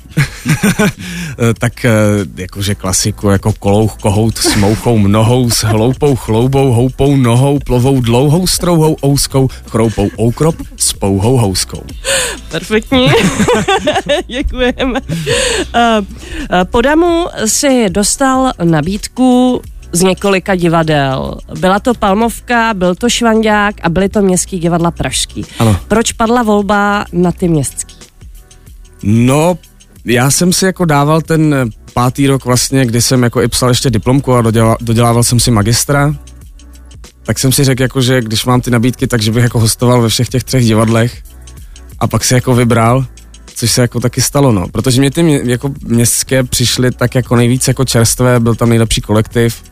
tak 1.59 1.85
eh, 1.85 1.91
jakože 2.35 2.75
klasiku 2.75 3.29
jako 3.29 3.53
kolouch, 3.53 3.97
kohout 4.01 4.37
s 4.37 4.55
mouchou 4.55 4.97
mnohou, 4.97 5.49
s 5.49 5.63
hloupou 5.63 6.15
chloubou, 6.15 6.71
houpou 6.71 7.15
nohou, 7.15 7.59
plovou 7.59 8.01
dlouhou 8.01 8.47
strouhou 8.47 8.97
ouskou, 9.05 9.49
chroupou 9.67 10.09
oukrop 10.19 10.55
s 10.77 10.93
pouhou 10.93 11.37
houskou. 11.37 11.83
Perfektní. 12.51 13.07
Děkujeme. 14.27 14.99
Uh, 15.01 16.05
Podamu 16.63 17.25
si 17.45 17.89
dostal 17.89 18.51
nabídku 18.63 19.61
z 19.91 20.01
několika 20.01 20.55
divadel. 20.55 21.37
Byla 21.59 21.79
to 21.79 21.93
Palmovka, 21.93 22.73
byl 22.73 22.95
to 22.95 23.09
Švandák 23.09 23.75
a 23.83 23.89
byly 23.89 24.09
to 24.09 24.21
městský 24.21 24.59
divadla 24.59 24.91
Pražský. 24.91 25.45
Ano. 25.59 25.77
Proč 25.87 26.11
padla 26.11 26.43
volba 26.43 27.05
na 27.11 27.31
ty 27.31 27.47
městský? 27.47 27.84
No, 29.03 29.57
já 30.05 30.31
jsem 30.31 30.53
si 30.53 30.65
jako 30.65 30.85
dával 30.85 31.21
ten 31.21 31.69
pátý 31.93 32.27
rok 32.27 32.45
vlastně, 32.45 32.85
kdy 32.85 33.01
jsem 33.01 33.23
jako 33.23 33.41
i 33.41 33.47
psal 33.47 33.69
ještě 33.69 33.89
diplomku 33.89 34.33
a 34.33 34.41
dodělával, 34.41 34.77
dodělával 34.81 35.23
jsem 35.23 35.39
si 35.39 35.51
magistra, 35.51 36.15
tak 37.23 37.39
jsem 37.39 37.51
si 37.51 37.63
řekl 37.63 37.81
jako, 37.81 38.01
že 38.01 38.21
když 38.21 38.45
mám 38.45 38.61
ty 38.61 38.71
nabídky, 38.71 39.07
takže 39.07 39.31
bych 39.31 39.43
jako 39.43 39.59
hostoval 39.59 40.01
ve 40.01 40.09
všech 40.09 40.29
těch 40.29 40.43
třech 40.43 40.65
divadlech. 40.65 41.23
A 41.99 42.07
pak 42.07 42.23
si 42.23 42.33
jako 42.33 42.55
vybral, 42.55 43.05
což 43.55 43.71
se 43.71 43.81
jako 43.81 43.99
taky 43.99 44.21
stalo, 44.21 44.51
no. 44.51 44.67
Protože 44.67 45.01
mě 45.01 45.11
ty 45.11 45.23
mě, 45.23 45.41
jako 45.43 45.71
městské 45.83 46.43
přišly 46.43 46.91
tak 46.91 47.15
jako 47.15 47.35
nejvíc 47.35 47.67
jako 47.67 47.85
čerstvé, 47.85 48.39
byl 48.39 48.55
tam 48.55 48.69
nejlepší 48.69 49.01
kolektiv, 49.01 49.63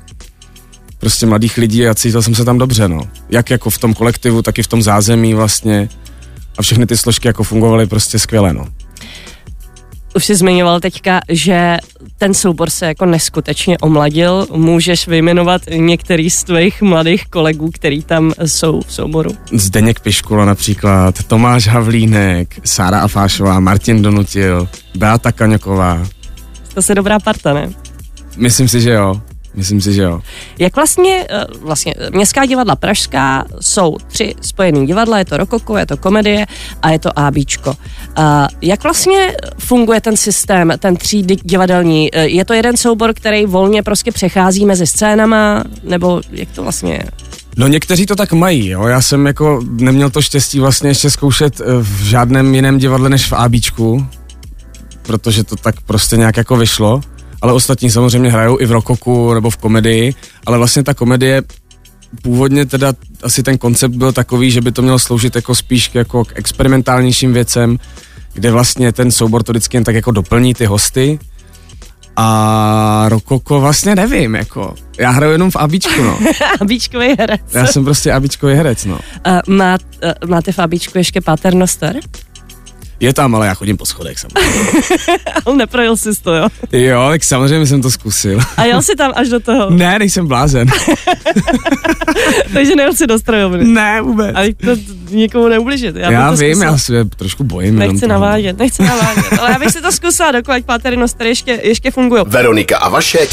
prostě 0.99 1.25
mladých 1.25 1.57
lidí 1.57 1.87
a 1.87 1.95
cítil 1.95 2.21
jsem 2.21 2.35
se 2.35 2.45
tam 2.45 2.57
dobře, 2.57 2.87
no. 2.87 3.01
Jak 3.29 3.49
jako 3.49 3.69
v 3.69 3.77
tom 3.77 3.93
kolektivu, 3.93 4.41
tak 4.41 4.59
i 4.59 4.63
v 4.63 4.67
tom 4.67 4.81
zázemí 4.81 5.33
vlastně. 5.33 5.89
A 6.57 6.61
všechny 6.61 6.85
ty 6.85 6.97
složky 6.97 7.27
jako 7.27 7.43
fungovaly 7.43 7.87
prostě 7.87 8.19
skvěle, 8.19 8.53
no 8.53 8.67
už 10.15 10.25
jsi 10.25 10.35
zmiňoval 10.35 10.79
teďka, 10.79 11.21
že 11.29 11.77
ten 12.17 12.33
soubor 12.33 12.69
se 12.69 12.85
jako 12.85 13.05
neskutečně 13.05 13.77
omladil. 13.77 14.47
Můžeš 14.55 15.07
vyjmenovat 15.07 15.61
některý 15.75 16.29
z 16.29 16.43
tvých 16.43 16.81
mladých 16.81 17.27
kolegů, 17.27 17.69
který 17.73 18.03
tam 18.03 18.33
jsou 18.45 18.81
v 18.81 18.93
souboru? 18.93 19.31
Zdeněk 19.51 19.99
Piškula 19.99 20.45
například, 20.45 21.23
Tomáš 21.23 21.67
Havlínek, 21.67 22.59
Sára 22.65 22.99
Afášová, 22.99 23.59
Martin 23.59 24.01
Donutil, 24.01 24.69
Beata 24.95 25.31
Kaňoková. 25.31 26.07
To 26.73 26.81
je 26.89 26.95
dobrá 26.95 27.19
parta, 27.19 27.53
ne? 27.53 27.69
Myslím 28.37 28.67
si, 28.67 28.81
že 28.81 28.91
jo. 28.91 29.21
Myslím 29.55 29.81
si, 29.81 29.93
že 29.93 30.01
jo. 30.01 30.21
Jak 30.59 30.75
vlastně, 30.75 31.25
eh, 31.29 31.45
vlastně 31.61 31.93
Městská 32.11 32.45
divadla 32.45 32.75
Pražská 32.75 33.45
jsou 33.61 33.97
tři 34.07 34.35
spojený 34.41 34.87
divadla, 34.87 35.17
je 35.17 35.25
to 35.25 35.37
rokoko, 35.37 35.77
je 35.77 35.85
to 35.85 35.97
komedie 35.97 36.45
a 36.81 36.89
je 36.89 36.99
to 36.99 37.19
ABčko. 37.19 37.73
A 38.15 38.47
jak 38.61 38.83
vlastně 38.83 39.35
funguje 39.59 40.01
ten 40.01 40.17
systém, 40.17 40.73
ten 40.79 40.95
tří 40.95 41.21
divadelní? 41.21 42.09
Eh, 42.15 42.27
je 42.27 42.45
to 42.45 42.53
jeden 42.53 42.77
soubor, 42.77 43.13
který 43.13 43.45
volně 43.45 43.83
prostě 43.83 44.11
přechází 44.11 44.65
mezi 44.65 44.87
scénama, 44.87 45.63
nebo 45.83 46.21
jak 46.31 46.49
to 46.51 46.63
vlastně 46.63 46.93
je? 46.93 47.03
No 47.57 47.67
někteří 47.67 48.05
to 48.05 48.15
tak 48.15 48.33
mají, 48.33 48.67
jo. 48.67 48.87
Já 48.87 49.01
jsem 49.01 49.25
jako 49.25 49.61
neměl 49.65 50.09
to 50.09 50.21
štěstí 50.21 50.59
vlastně 50.59 50.89
ještě 50.89 51.09
zkoušet 51.09 51.61
eh, 51.61 51.63
v 51.79 52.03
žádném 52.03 52.55
jiném 52.55 52.77
divadle 52.77 53.09
než 53.09 53.27
v 53.27 53.33
ABčku, 53.33 54.07
protože 55.01 55.43
to 55.43 55.55
tak 55.55 55.81
prostě 55.81 56.17
nějak 56.17 56.37
jako 56.37 56.57
vyšlo 56.57 57.01
ale 57.43 57.53
ostatní 57.53 57.89
samozřejmě 57.89 58.31
hrajou 58.31 58.59
i 58.59 58.65
v 58.65 58.71
rokoku 58.71 59.33
nebo 59.33 59.49
v 59.49 59.57
komedii, 59.57 60.13
ale 60.45 60.57
vlastně 60.57 60.83
ta 60.83 60.93
komedie 60.93 61.43
původně 62.21 62.65
teda 62.65 62.93
asi 63.23 63.43
ten 63.43 63.57
koncept 63.57 63.91
byl 63.91 64.11
takový, 64.11 64.51
že 64.51 64.61
by 64.61 64.71
to 64.71 64.81
mělo 64.81 64.99
sloužit 64.99 65.35
jako 65.35 65.55
spíš 65.55 65.91
jako 65.93 66.25
k 66.25 66.31
experimentálnějším 66.35 67.33
věcem, 67.33 67.77
kde 68.33 68.51
vlastně 68.51 68.91
ten 68.91 69.11
soubor 69.11 69.43
to 69.43 69.51
vždycky 69.51 69.77
jen 69.77 69.83
tak 69.83 69.95
jako 69.95 70.11
doplní 70.11 70.53
ty 70.53 70.65
hosty. 70.65 71.19
A 72.15 73.05
Rokoko 73.07 73.59
vlastně 73.59 73.95
nevím, 73.95 74.35
jako. 74.35 74.75
Já 74.99 75.09
hraju 75.09 75.31
jenom 75.31 75.51
v 75.51 75.55
Abičku, 75.55 76.03
no. 76.03 76.19
Abíčkový 76.61 77.15
herec. 77.19 77.41
Já 77.53 77.67
jsem 77.67 77.83
prostě 77.83 78.11
Abičkový 78.11 78.53
herec, 78.53 78.85
no. 78.85 78.99
Uh, 79.27 79.55
má, 79.55 79.77
uh, 80.23 80.29
máte 80.29 80.51
v 80.51 80.59
Abíčku 80.59 80.97
ještě 80.97 81.21
paternoster? 81.21 81.95
Je 83.03 83.13
tam, 83.13 83.35
ale 83.35 83.47
já 83.47 83.53
chodím 83.53 83.77
po 83.77 83.85
schodech 83.85 84.17
samozřejmě. 84.19 84.71
Ale 85.45 85.55
neprojel 85.55 85.97
jsi 85.97 86.09
to, 86.21 86.33
jo? 86.33 86.47
Jo, 86.71 87.07
tak 87.09 87.23
samozřejmě 87.23 87.67
jsem 87.67 87.81
to 87.81 87.91
zkusil. 87.91 88.39
A 88.57 88.63
jel 88.63 88.81
jsi 88.81 88.95
tam 88.95 89.11
až 89.15 89.29
do 89.29 89.39
toho, 89.39 89.69
Ne, 89.69 89.99
nejsem 89.99 90.27
blázen. 90.27 90.67
takže 92.53 92.75
nejel 92.75 92.93
si 92.93 93.07
do 93.07 93.19
strojovny. 93.19 93.65
ne, 93.65 94.01
vůbec. 94.01 94.35
A 94.35 94.53
to 94.65 94.71
nikomu 95.09 95.47
neubližit. 95.47 95.95
Já, 95.95 96.11
Já, 96.11 96.31
vím, 96.31 96.37
zkusila. 96.55 96.71
já 96.71 96.77
se 96.77 97.05
trošku 97.05 97.43
bojím. 97.43 97.79
Nechci 97.79 98.07
navádět, 98.07 98.57
nechci 98.57 98.83
navádět, 98.83 99.33
ale 99.39 99.51
já 99.51 99.59
bych 99.59 99.69
si 99.71 99.81
to 99.81 99.91
zkusila, 99.91 100.31
dokud 100.31 100.65
paternostery 100.65 101.29
ještě, 101.29 101.59
ještě 101.63 101.91
fungují. 101.91 102.23
Veronika 102.27 102.77
a 102.77 102.89
Vašek 102.89 103.29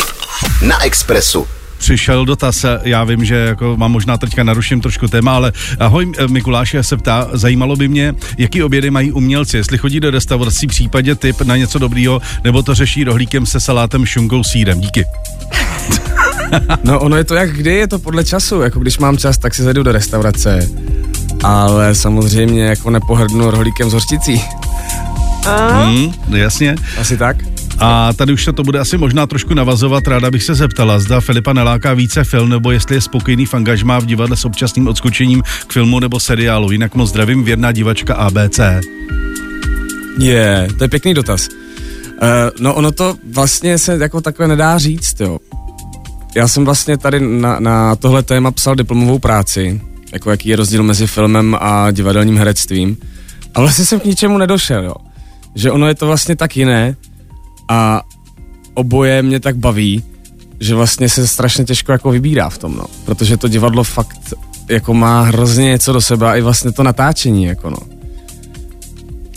na 0.62 0.84
Expressu. 0.84 1.46
Přišel 1.80 2.25
dotaz, 2.25 2.64
já 2.82 3.04
vím, 3.04 3.25
že 3.25 3.34
jako 3.34 3.76
mám 3.76 3.92
možná 3.92 4.18
teďka 4.18 4.44
naruším 4.44 4.80
trošku 4.80 5.08
téma, 5.08 5.34
ale 5.34 5.52
ahoj 5.78 6.12
Mikuláš 6.28 6.76
se 6.80 6.96
ptá, 6.96 7.28
zajímalo 7.32 7.76
by 7.76 7.88
mě, 7.88 8.14
jaký 8.38 8.62
obědy 8.62 8.90
mají 8.90 9.12
umělci, 9.12 9.56
jestli 9.56 9.78
chodí 9.78 10.00
do 10.00 10.10
restaurací 10.10 10.66
v 10.66 10.70
případě 10.70 11.14
typ 11.14 11.40
na 11.40 11.56
něco 11.56 11.78
dobrýho, 11.78 12.20
nebo 12.44 12.62
to 12.62 12.75
řeší 12.75 13.04
rohlíkem 13.04 13.46
se 13.46 13.60
salátem, 13.60 14.06
šunkou, 14.06 14.44
sírem. 14.44 14.80
Díky. 14.80 15.04
No 16.84 17.00
ono 17.00 17.16
je 17.16 17.25
to 17.25 17.34
jak 17.34 17.52
kdy, 17.52 17.75
je 17.75 17.88
to 17.88 17.99
podle 17.99 18.25
času. 18.25 18.60
Jako 18.60 18.80
když 18.80 18.99
mám 18.99 19.16
čas, 19.16 19.38
tak 19.38 19.54
si 19.54 19.62
zajdu 19.62 19.82
do 19.82 19.92
restaurace. 19.92 20.68
Ale 21.42 21.94
samozřejmě 21.94 22.64
jako 22.64 22.90
nepohrdnu 22.90 23.50
rohlíkem 23.50 23.90
z 23.90 23.92
hořčicí. 23.92 24.42
Hmm, 25.84 26.12
jasně. 26.37 26.76
Asi 26.99 27.16
tak? 27.16 27.37
A 27.80 28.12
tady 28.12 28.32
už 28.32 28.44
se 28.44 28.52
to 28.52 28.62
bude 28.62 28.78
asi 28.78 28.99
možná 28.99 29.26
trošku 29.26 29.54
navazovat. 29.54 30.08
Ráda 30.08 30.30
bych 30.30 30.42
se 30.42 30.54
zeptala, 30.54 30.99
zda 30.99 31.20
Filipa 31.20 31.52
neláká 31.52 31.94
více 31.94 32.25
film, 32.25 32.49
nebo 32.49 32.70
jestli 32.70 32.96
je 32.96 33.00
spokojený 33.00 33.46
v 33.46 33.54
angažmá 33.54 33.99
v 33.99 34.06
divadle 34.06 34.37
s 34.37 34.44
občasným 34.44 34.88
odskočením 34.88 35.42
k 35.66 35.72
filmu 35.72 36.00
nebo 36.00 36.20
seriálu. 36.20 36.70
Jinak 36.70 36.94
moc 36.94 37.08
zdravím, 37.08 37.44
věrná 37.44 37.72
divačka 37.72 38.14
ABC. 38.14 38.58
Je, 40.18 40.32
yeah, 40.32 40.72
to 40.72 40.84
je 40.84 40.88
pěkný 40.88 41.14
dotaz. 41.14 41.49
Uh, 41.49 42.28
no 42.60 42.75
ono 42.75 42.92
to 42.92 43.16
vlastně 43.32 43.78
se 43.78 43.99
jako 44.00 44.20
takhle 44.20 44.49
nedá 44.49 44.78
říct, 44.78 45.20
jo. 45.20 45.38
Já 46.34 46.49
jsem 46.49 46.64
vlastně 46.64 46.99
tady 46.99 47.20
na, 47.20 47.60
na 47.60 47.96
tohle 47.96 48.22
téma 48.22 48.50
psal 48.50 48.75
diplomovou 48.75 49.18
práci, 49.18 49.80
jako 50.12 50.30
jaký 50.30 50.49
je 50.49 50.56
rozdíl 50.56 50.82
mezi 50.82 51.06
filmem 51.06 51.56
a 51.60 51.90
divadelním 51.90 52.38
herectvím. 52.38 52.96
A 53.54 53.60
vlastně 53.60 53.84
jsem 53.84 54.00
k 54.00 54.04
ničemu 54.04 54.38
nedošel, 54.38 54.84
jo. 54.84 54.94
Že 55.54 55.70
ono 55.70 55.88
je 55.88 55.94
to 55.94 56.06
vlastně 56.06 56.37
tak 56.37 56.56
jiné 56.56 56.96
a 57.70 58.02
oboje 58.74 59.22
mě 59.22 59.40
tak 59.40 59.56
baví, 59.56 60.04
že 60.60 60.74
vlastně 60.74 61.08
se 61.08 61.26
strašně 61.26 61.64
těžko 61.64 61.92
jako 61.92 62.10
vybírá 62.10 62.48
v 62.48 62.58
tom, 62.58 62.76
no. 62.76 62.84
Protože 63.04 63.36
to 63.36 63.48
divadlo 63.48 63.84
fakt 63.84 64.34
jako 64.68 64.94
má 64.94 65.22
hrozně 65.22 65.64
něco 65.64 65.92
do 65.92 66.00
sebe 66.00 66.30
a 66.30 66.36
i 66.36 66.40
vlastně 66.40 66.72
to 66.72 66.82
natáčení, 66.82 67.44
jako 67.44 67.70
no. 67.70 67.76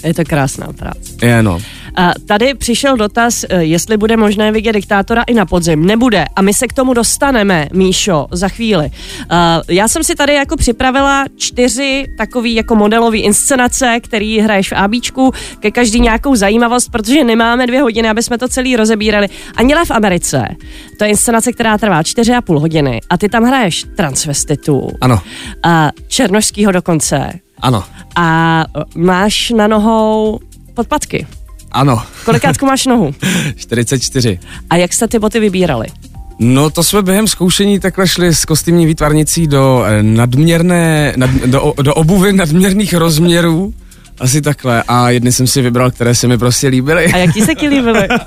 Je 0.03 0.13
to 0.13 0.23
krásná 0.23 0.67
práce. 0.67 1.25
Je, 1.25 1.43
no. 1.43 1.59
A 1.95 2.12
tady 2.27 2.53
přišel 2.53 2.97
dotaz, 2.97 3.45
eh, 3.50 3.63
jestli 3.63 3.97
bude 3.97 4.17
možné 4.17 4.51
vidět 4.51 4.73
diktátora 4.73 5.23
i 5.27 5.33
na 5.33 5.45
podzim. 5.45 5.85
Nebude. 5.85 6.25
A 6.35 6.41
my 6.41 6.53
se 6.53 6.67
k 6.67 6.73
tomu 6.73 6.93
dostaneme, 6.93 7.67
Míšo, 7.73 8.27
za 8.31 8.47
chvíli. 8.50 8.85
Uh, 8.85 9.38
já 9.69 9.88
jsem 9.88 10.03
si 10.03 10.15
tady 10.15 10.33
jako 10.33 10.57
připravila 10.57 11.25
čtyři 11.38 12.05
takový 12.17 12.55
jako 12.55 12.75
modelový 12.75 13.19
inscenace, 13.19 14.00
který 14.03 14.39
hraješ 14.39 14.69
v 14.69 14.75
ABčku, 14.75 15.31
ke 15.59 15.71
každý 15.71 16.00
nějakou 16.00 16.35
zajímavost, 16.35 16.89
protože 16.89 17.23
nemáme 17.23 17.67
dvě 17.67 17.81
hodiny, 17.81 18.09
aby 18.09 18.23
jsme 18.23 18.38
to 18.38 18.47
celý 18.47 18.75
rozebírali. 18.75 19.27
Anděle 19.55 19.85
v 19.85 19.91
Americe, 19.91 20.47
to 20.97 21.03
je 21.03 21.09
inscenace, 21.09 21.51
která 21.53 21.77
trvá 21.77 22.03
čtyři 22.03 22.33
a 22.33 22.41
půl 22.41 22.59
hodiny 22.59 23.00
a 23.09 23.17
ty 23.17 23.29
tam 23.29 23.43
hraješ 23.43 23.85
transvestitu. 23.95 24.88
Ano, 25.01 25.19
A 25.63 25.89
černožskýho 26.07 26.71
dokonce. 26.71 27.33
ano, 27.59 27.83
A 28.15 28.63
eh, 28.77 28.83
máš 28.95 29.50
na 29.50 29.67
nohou 29.67 30.39
podpatky. 30.74 31.27
Ano. 31.74 32.01
Kolikátku 32.25 32.66
máš 32.66 32.86
nohu? 32.86 33.16
44. 33.55 34.40
A 34.70 34.75
jak 34.75 34.94
jste 34.94 35.07
ty 35.07 35.20
boty 35.20 35.40
vybírali? 35.40 35.88
No 36.40 36.70
to 36.70 36.83
jsme 36.83 37.01
během 37.01 37.27
zkoušení 37.27 37.79
takhle 37.79 38.07
šli 38.07 38.36
s 38.36 38.46
kostýmní 38.46 38.86
výtvarnicí 38.86 39.48
do 39.48 39.83
eh, 39.86 40.03
nadměrné, 40.03 41.14
nad, 41.16 41.29
do, 41.29 41.74
do 41.81 41.94
obuvy 41.94 42.33
nadměrných 42.33 42.94
rozměrů, 42.94 43.74
asi 44.20 44.42
takhle. 44.42 44.83
A 44.88 45.09
jedny 45.09 45.31
jsem 45.31 45.48
si 45.48 45.62
vybral, 45.62 45.92
které 45.92 46.16
se 46.16 46.27
mi 46.27 46.38
prostě 46.38 46.68
líbily. 46.68 47.05
A 47.14 47.18
jaký 47.18 47.42
se 47.42 47.55
ti 47.55 47.68
líbily? 47.68 48.07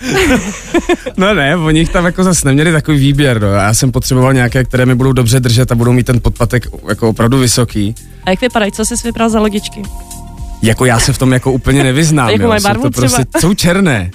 No 1.17 1.35
ne, 1.35 1.57
oni 1.57 1.79
jich 1.79 1.89
tam 1.89 2.05
jako 2.05 2.25
zase 2.25 2.47
neměli 2.49 2.73
takový 2.73 2.99
výběr, 2.99 3.41
no. 3.43 3.49
Já 3.49 3.75
jsem 3.75 3.93
potřeboval 3.93 4.33
nějaké, 4.35 4.65
které 4.65 4.87
mi 4.87 4.95
budou 4.95 5.13
dobře 5.13 5.41
držet 5.41 5.73
a 5.73 5.75
budou 5.75 5.93
mít 5.93 6.07
ten 6.07 6.21
podpatek 6.21 6.67
jako 6.89 7.09
opravdu 7.09 7.39
vysoký. 7.39 7.95
A 8.25 8.31
jak 8.31 8.41
vypadají? 8.41 8.73
Co 8.73 8.85
jsi 8.85 8.95
vybral 9.05 9.31
za 9.31 9.41
lodičky? 9.41 9.83
Jako 10.63 10.85
já 10.85 10.99
se 10.99 11.13
v 11.13 11.19
tom 11.19 11.33
jako 11.33 11.53
úplně 11.53 11.83
nevyznám. 11.83 12.29
Jakou 12.31 12.45
jo. 12.45 12.61
Jsou 12.61 12.83
to 12.83 12.91
prostě, 12.91 13.25
třeba? 13.25 13.41
jsou 13.41 13.55
černé. 13.55 14.11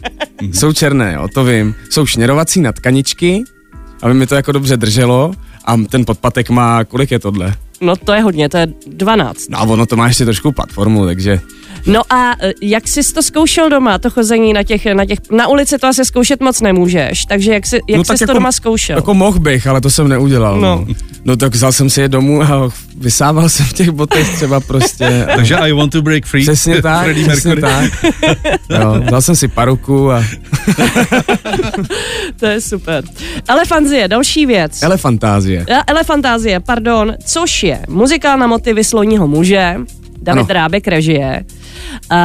jsou 0.53 0.73
černé, 0.73 1.13
jo, 1.13 1.27
to 1.33 1.43
vím. 1.43 1.75
Jsou 1.89 2.05
šněrovací 2.05 2.61
na 2.61 2.71
tkaničky, 2.71 3.43
aby 4.01 4.13
mi 4.13 4.27
to 4.27 4.35
jako 4.35 4.51
dobře 4.51 4.77
drželo. 4.77 5.31
A 5.65 5.77
ten 5.77 6.05
podpatek 6.05 6.49
má, 6.49 6.83
kolik 6.83 7.11
je 7.11 7.19
tohle? 7.19 7.55
No 7.81 7.95
to 7.95 8.13
je 8.13 8.21
hodně, 8.21 8.49
to 8.49 8.57
je 8.57 8.67
12. 8.87 9.49
No 9.49 9.59
a 9.59 9.61
ono 9.61 9.85
to 9.85 9.95
má 9.95 10.07
ještě 10.07 10.25
trošku 10.25 10.51
platformu, 10.51 11.05
takže 11.05 11.39
No 11.85 12.01
a 12.09 12.31
e, 12.39 12.53
jak 12.61 12.87
jsi 12.87 13.13
to 13.13 13.23
zkoušel 13.23 13.69
doma, 13.69 13.97
to 13.97 14.09
chození 14.09 14.53
na 14.53 14.63
těch, 14.63 14.85
na 14.85 15.05
těch, 15.05 15.17
na 15.31 15.47
ulici 15.47 15.77
to 15.77 15.87
asi 15.87 16.05
zkoušet 16.05 16.41
moc 16.41 16.61
nemůžeš, 16.61 17.25
takže 17.25 17.53
jak, 17.53 17.65
jsi, 17.65 17.79
jak 17.89 17.97
no, 17.97 18.03
jsi 18.03 18.17
to 18.17 18.23
jako, 18.23 18.33
doma 18.33 18.51
zkoušel? 18.51 18.95
Jako 18.95 19.13
mohl 19.13 19.39
bych, 19.39 19.67
ale 19.67 19.81
to 19.81 19.89
jsem 19.89 20.07
neudělal. 20.07 20.61
No. 20.61 20.85
No. 20.87 20.93
no 21.25 21.37
tak 21.37 21.53
vzal 21.53 21.71
jsem 21.71 21.89
si 21.89 22.01
je 22.01 22.09
domů 22.09 22.41
a 22.41 22.69
vysával 22.97 23.49
jsem 23.49 23.65
v 23.65 23.73
těch 23.73 23.89
botech 23.89 24.35
třeba 24.35 24.59
prostě. 24.59 25.27
Takže 25.35 25.55
I 25.55 25.71
want 25.71 25.91
to 25.91 26.01
break 26.01 26.25
free. 26.25 26.43
Přesně 26.43 26.81
tak, 26.81 27.03
Freddie 27.03 27.27
přesně 27.27 27.55
tak. 27.55 27.91
Jo, 28.69 29.03
dal 29.09 29.21
jsem 29.21 29.35
si 29.35 29.47
paruku 29.47 30.11
a 30.11 30.23
To 32.39 32.45
je 32.45 32.61
super. 32.61 33.03
Elefanzie, 33.47 34.07
další 34.07 34.45
věc. 34.45 34.83
elefantázie. 34.83 35.65
E, 35.69 35.83
Elefantázie, 35.87 36.59
pardon, 36.59 37.13
což 37.25 37.63
je 37.63 37.79
muzikál 37.89 38.37
na 38.37 38.47
motivy 38.47 38.83
sloního 38.83 39.27
muže, 39.27 39.75
David 40.21 40.43
Ano. 40.43 40.53
Rábek 40.53 40.87
režie. 40.87 41.45
Uh, 42.11 42.17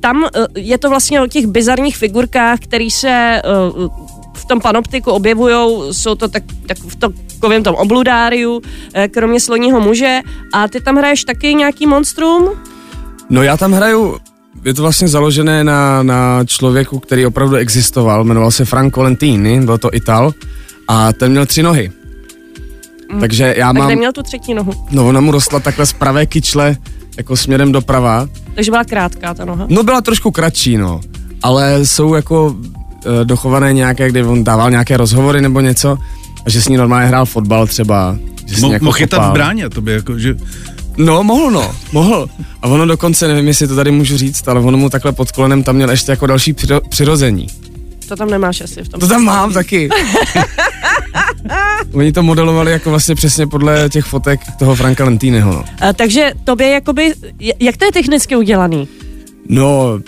tam 0.00 0.22
uh, 0.22 0.28
je 0.56 0.78
to 0.78 0.88
vlastně 0.88 1.20
o 1.20 1.26
těch 1.26 1.46
bizarních 1.46 1.96
figurkách, 1.96 2.58
které 2.60 2.88
se 2.90 3.42
uh, 3.76 3.88
v 4.44 4.44
tom 4.44 4.60
panoptiku 4.60 5.10
objevují, 5.10 5.94
jsou 5.94 6.14
to 6.14 6.28
tak, 6.28 6.42
tak 6.66 6.78
v 6.78 6.96
takovém 6.96 7.62
tom 7.62 7.74
obludáriu, 7.74 8.60
eh, 8.94 9.08
kromě 9.08 9.40
sloního 9.40 9.80
muže. 9.80 10.20
A 10.52 10.68
ty 10.68 10.80
tam 10.80 10.96
hraješ 10.96 11.24
taky 11.24 11.54
nějaký 11.54 11.86
monstrum? 11.86 12.50
No 13.30 13.42
já 13.42 13.56
tam 13.56 13.72
hraju, 13.72 14.18
je 14.64 14.74
to 14.74 14.82
vlastně 14.82 15.08
založené 15.08 15.64
na, 15.64 16.02
na 16.02 16.44
člověku, 16.44 16.98
který 16.98 17.26
opravdu 17.26 17.56
existoval, 17.56 18.24
jmenoval 18.24 18.50
se 18.50 18.64
Frank 18.64 18.96
Valentini, 18.96 19.60
byl 19.60 19.78
to 19.78 19.94
Ital 19.94 20.32
a 20.88 21.12
ten 21.12 21.30
měl 21.30 21.46
tři 21.46 21.62
nohy. 21.62 21.92
Takže 23.20 23.54
já 23.58 23.68
A 23.68 23.72
mám, 23.72 23.86
kde 23.86 23.96
měl 23.96 24.12
tu 24.12 24.22
třetí 24.22 24.54
nohu? 24.54 24.72
no 24.90 25.08
ona 25.08 25.20
mu 25.20 25.32
rostla 25.32 25.60
takhle 25.60 25.86
z 25.86 25.92
pravé 25.92 26.26
kyčle, 26.26 26.76
jako 27.16 27.36
směrem 27.36 27.72
doprava. 27.72 28.28
Takže 28.54 28.70
byla 28.70 28.84
krátká 28.84 29.34
ta 29.34 29.44
noha. 29.44 29.66
No 29.68 29.82
byla 29.82 30.00
trošku 30.00 30.30
kratší, 30.30 30.76
no. 30.76 31.00
Ale 31.42 31.86
jsou 31.86 32.14
jako 32.14 32.56
e, 33.20 33.24
dochované 33.24 33.72
nějaké, 33.72 34.08
kdy 34.08 34.24
on 34.24 34.44
dával 34.44 34.70
nějaké 34.70 34.96
rozhovory 34.96 35.40
nebo 35.40 35.60
něco, 35.60 35.98
a 36.46 36.50
že 36.50 36.62
s 36.62 36.68
ní 36.68 36.76
normálně 36.76 37.06
hrál 37.08 37.26
fotbal 37.26 37.66
třeba. 37.66 38.16
Že 38.46 38.56
Mo- 38.56 38.72
jako 38.72 38.84
Mohl 38.84 38.96
chytat 38.96 39.30
v 39.30 39.32
bráně, 39.32 39.70
to 39.70 39.80
by 39.80 39.92
jako, 39.92 40.18
že... 40.18 40.34
No, 40.96 41.22
mohl 41.24 41.50
no, 41.50 41.74
mohl. 41.92 42.28
A 42.62 42.68
ono 42.68 42.86
dokonce, 42.86 43.28
nevím, 43.28 43.48
jestli 43.48 43.68
to 43.68 43.74
tady 43.76 43.90
můžu 43.90 44.16
říct, 44.16 44.48
ale 44.48 44.60
ono 44.60 44.78
mu 44.78 44.90
takhle 44.90 45.12
pod 45.12 45.32
kolenem 45.32 45.62
tam 45.62 45.76
měl 45.76 45.90
ještě 45.90 46.12
jako 46.12 46.26
další 46.26 46.52
přiro- 46.54 46.80
přirození. 46.88 47.46
To 48.08 48.16
tam 48.16 48.30
nemáš 48.30 48.60
asi 48.60 48.82
v 48.82 48.88
tom. 48.88 49.00
To 49.00 49.08
tam 49.08 49.22
mám 49.24 49.52
taky. 49.52 49.88
Oni 51.92 52.12
to 52.12 52.22
modelovali 52.22 52.72
jako 52.72 52.90
vlastně 52.90 53.14
přesně 53.14 53.46
podle 53.46 53.88
těch 53.88 54.04
fotek 54.04 54.40
toho 54.58 54.74
Franka 54.74 55.04
Lentýneho, 55.04 55.52
no. 55.52 55.64
A, 55.80 55.92
takže 55.92 56.32
tobě 56.44 56.68
jakoby, 56.68 57.12
jak 57.60 57.76
to 57.76 57.84
je 57.84 57.92
technicky 57.92 58.36
udělaný? 58.36 58.88
No, 59.48 59.98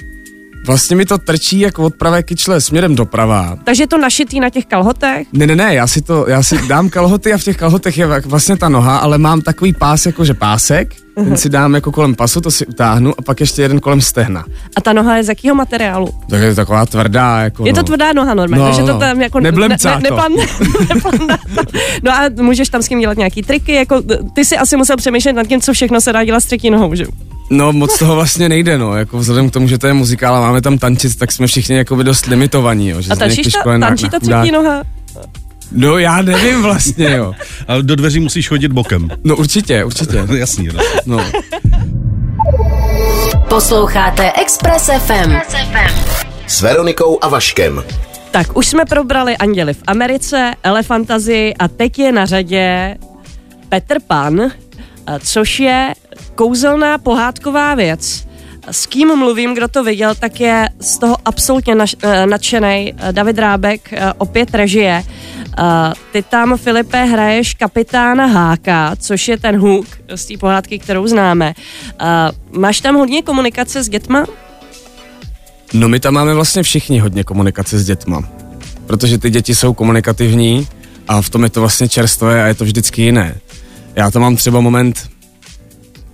vlastně 0.66 0.96
mi 0.96 1.04
to 1.04 1.18
trčí 1.18 1.60
jako 1.60 1.82
od 1.82 1.94
pravé 1.94 2.22
kyčle 2.22 2.60
směrem 2.60 2.94
doprava. 2.94 3.56
Takže 3.64 3.82
je 3.82 3.86
to 3.86 3.98
našitý 3.98 4.40
na 4.40 4.50
těch 4.50 4.66
kalhotech? 4.66 5.26
Ne, 5.32 5.46
ne, 5.46 5.56
ne, 5.56 5.74
já 5.74 5.86
si 5.86 6.02
to, 6.02 6.24
já 6.28 6.42
si 6.42 6.68
dám 6.68 6.88
kalhoty 6.88 7.32
a 7.32 7.38
v 7.38 7.42
těch 7.42 7.56
kalhotech 7.56 7.98
je 7.98 8.06
vlastně 8.20 8.56
ta 8.56 8.68
noha, 8.68 8.96
ale 8.98 9.18
mám 9.18 9.40
takový 9.40 9.72
pás 9.72 10.06
jakože 10.06 10.34
pásek, 10.34 10.94
ten 11.14 11.36
si 11.36 11.48
dám 11.48 11.74
jako 11.74 11.92
kolem 11.92 12.14
pasu, 12.14 12.40
to 12.40 12.50
si 12.50 12.66
utáhnu 12.66 13.12
a 13.18 13.22
pak 13.22 13.40
ještě 13.40 13.62
jeden 13.62 13.80
kolem 13.80 14.00
stehna. 14.00 14.44
A 14.76 14.80
ta 14.80 14.92
noha 14.92 15.16
je 15.16 15.24
z 15.24 15.28
jakého 15.28 15.54
materiálu? 15.56 16.08
Tak 16.30 16.40
je 16.42 16.48
to 16.50 16.54
taková 16.56 16.86
tvrdá, 16.86 17.38
jako 17.40 17.66
Je 17.66 17.72
to 17.72 17.80
no. 17.80 17.84
tvrdá 17.84 18.12
noha 18.12 18.34
normálně, 18.34 18.64
No, 18.64 18.70
takže 18.70 18.82
to 18.82 18.92
no. 18.92 18.98
tam 18.98 19.20
jako 19.20 19.40
Neblemcá 19.40 19.94
to. 19.94 20.00
neplan, 20.00 20.32
neplan, 20.94 21.38
No 22.02 22.12
a 22.12 22.20
můžeš 22.42 22.68
tam 22.68 22.82
s 22.82 22.88
tím 22.88 23.00
dělat 23.00 23.16
nějaký 23.18 23.42
triky, 23.42 23.72
jako 23.74 24.02
ty 24.34 24.44
si 24.44 24.56
asi 24.56 24.76
musel 24.76 24.96
přemýšlet 24.96 25.32
nad 25.32 25.46
tím, 25.46 25.60
co 25.60 25.72
všechno 25.72 26.00
se 26.00 26.12
dá 26.12 26.24
dělat 26.24 26.40
s 26.40 26.44
třetí 26.46 26.70
nohou, 26.70 26.94
že? 26.94 27.04
No 27.50 27.72
moc 27.72 27.98
toho 27.98 28.14
vlastně 28.14 28.48
nejde, 28.48 28.78
no, 28.78 28.96
jako 28.96 29.18
vzhledem 29.18 29.50
k 29.50 29.52
tomu, 29.52 29.68
že 29.68 29.78
to 29.78 29.86
je 29.86 29.92
muzikál 29.92 30.36
a 30.36 30.40
máme 30.40 30.62
tam 30.62 30.78
tančit, 30.78 31.18
tak 31.18 31.32
jsme 31.32 31.46
všichni 31.46 31.76
jako 31.76 31.96
by 31.96 32.04
dost 32.04 32.26
limitovaní, 32.26 32.88
jo. 32.88 33.00
Že 33.00 33.10
A 33.10 33.16
tančíš 33.16 33.52
ta, 33.52 33.78
tančí 33.78 34.08
ta 34.08 34.20
třetí 34.20 34.50
noha? 34.50 34.82
No 35.72 35.98
já 35.98 36.22
nevím 36.22 36.62
vlastně, 36.62 37.10
jo. 37.10 37.32
Ale 37.68 37.82
do 37.82 37.96
dveří 37.96 38.20
musíš 38.20 38.48
chodit 38.48 38.72
bokem. 38.72 39.08
No 39.24 39.36
určitě, 39.36 39.84
určitě. 39.84 40.26
Jasný, 40.36 40.68
no. 40.68 40.80
No. 41.06 41.24
Posloucháte 43.48 44.32
Express 44.32 44.90
FM. 44.98 45.32
S 46.46 46.60
Veronikou 46.60 47.18
a 47.22 47.28
Vaškem. 47.28 47.84
Tak, 48.30 48.56
už 48.56 48.66
jsme 48.66 48.84
probrali 48.84 49.36
Anděli 49.36 49.74
v 49.74 49.82
Americe, 49.86 50.52
Elefantazii 50.62 51.54
a 51.54 51.68
teď 51.68 51.98
je 51.98 52.12
na 52.12 52.26
řadě 52.26 52.96
Petr 53.68 53.96
Pan, 54.06 54.40
eh, 54.40 54.50
což 55.22 55.60
je 55.60 55.92
kouzelná 56.34 56.98
pohádková 56.98 57.74
věc. 57.74 58.26
S 58.70 58.86
kým 58.86 59.16
mluvím, 59.16 59.54
kdo 59.54 59.68
to 59.68 59.84
viděl, 59.84 60.14
tak 60.14 60.40
je 60.40 60.68
z 60.80 60.98
toho 60.98 61.16
absolutně 61.24 61.74
eh, 62.02 62.26
nadšený 62.26 62.94
eh, 62.96 63.12
David 63.12 63.38
Rábek, 63.38 63.92
eh, 63.92 64.12
opět 64.18 64.54
režie. 64.54 65.04
Ty 66.12 66.22
tam, 66.22 66.56
Filipe, 66.56 67.04
hraješ 67.04 67.54
kapitána 67.54 68.26
Háka, 68.26 68.96
což 68.98 69.28
je 69.28 69.38
ten 69.38 69.58
hůk 69.58 69.86
z 70.14 70.24
té 70.24 70.36
pohádky, 70.36 70.78
kterou 70.78 71.06
známe. 71.06 71.54
Máš 72.50 72.80
tam 72.80 72.94
hodně 72.94 73.22
komunikace 73.22 73.82
s 73.82 73.88
dětma? 73.88 74.24
No 75.72 75.88
my 75.88 76.00
tam 76.00 76.14
máme 76.14 76.34
vlastně 76.34 76.62
všichni 76.62 76.98
hodně 76.98 77.24
komunikace 77.24 77.78
s 77.78 77.84
dětma, 77.84 78.28
protože 78.86 79.18
ty 79.18 79.30
děti 79.30 79.54
jsou 79.54 79.74
komunikativní 79.74 80.68
a 81.08 81.22
v 81.22 81.30
tom 81.30 81.44
je 81.44 81.50
to 81.50 81.60
vlastně 81.60 81.88
čerstvé 81.88 82.44
a 82.44 82.46
je 82.46 82.54
to 82.54 82.64
vždycky 82.64 83.02
jiné. 83.02 83.34
Já 83.94 84.10
tam 84.10 84.22
mám 84.22 84.36
třeba 84.36 84.60
moment, 84.60 85.08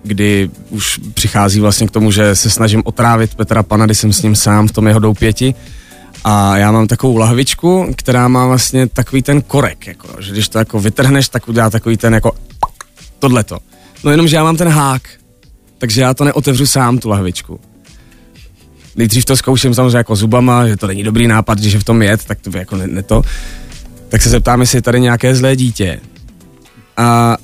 kdy 0.02 0.50
už 0.70 1.00
přichází 1.14 1.60
vlastně 1.60 1.86
k 1.86 1.90
tomu, 1.90 2.10
že 2.10 2.36
se 2.36 2.50
snažím 2.50 2.82
otrávit 2.84 3.34
Petra 3.34 3.62
Pana, 3.62 3.86
když 3.86 3.98
jsem 3.98 4.12
s 4.12 4.22
ním 4.22 4.36
sám 4.36 4.68
v 4.68 4.72
tom 4.72 4.86
jeho 4.86 5.00
doupěti 5.00 5.54
a 6.24 6.56
já 6.56 6.72
mám 6.72 6.86
takovou 6.86 7.16
lahvičku, 7.16 7.94
která 7.96 8.28
má 8.28 8.46
vlastně 8.46 8.86
takový 8.86 9.22
ten 9.22 9.42
korek, 9.42 9.86
jako, 9.86 10.22
že 10.22 10.32
když 10.32 10.48
to 10.48 10.58
jako 10.58 10.80
vytrhneš, 10.80 11.28
tak 11.28 11.48
udělá 11.48 11.70
takový 11.70 11.96
ten 11.96 12.14
jako 12.14 12.32
tohleto. 13.18 13.58
No 14.04 14.10
jenom, 14.10 14.28
že 14.28 14.36
já 14.36 14.44
mám 14.44 14.56
ten 14.56 14.68
hák, 14.68 15.02
takže 15.78 16.00
já 16.02 16.14
to 16.14 16.24
neotevřu 16.24 16.66
sám, 16.66 16.98
tu 16.98 17.08
lahvičku 17.08 17.60
nejdřív 18.96 19.24
to 19.24 19.36
zkouším 19.36 19.74
samozřejmě 19.74 19.96
jako 19.96 20.16
zubama, 20.16 20.68
že 20.68 20.76
to 20.76 20.86
není 20.86 21.02
dobrý 21.02 21.26
nápad, 21.26 21.58
když 21.58 21.72
je 21.72 21.80
v 21.80 21.84
tom 21.84 22.02
jet, 22.02 22.24
tak 22.24 22.40
to 22.40 22.50
by 22.50 22.58
jako 22.58 22.76
ne, 22.76 22.86
ne 22.86 23.02
to. 23.02 23.22
Tak 24.08 24.22
se 24.22 24.30
zeptám, 24.30 24.60
jestli 24.60 24.78
je 24.78 24.82
tady 24.82 25.00
nějaké 25.00 25.34
zlé 25.34 25.56
dítě. 25.56 26.00
A 26.96 27.36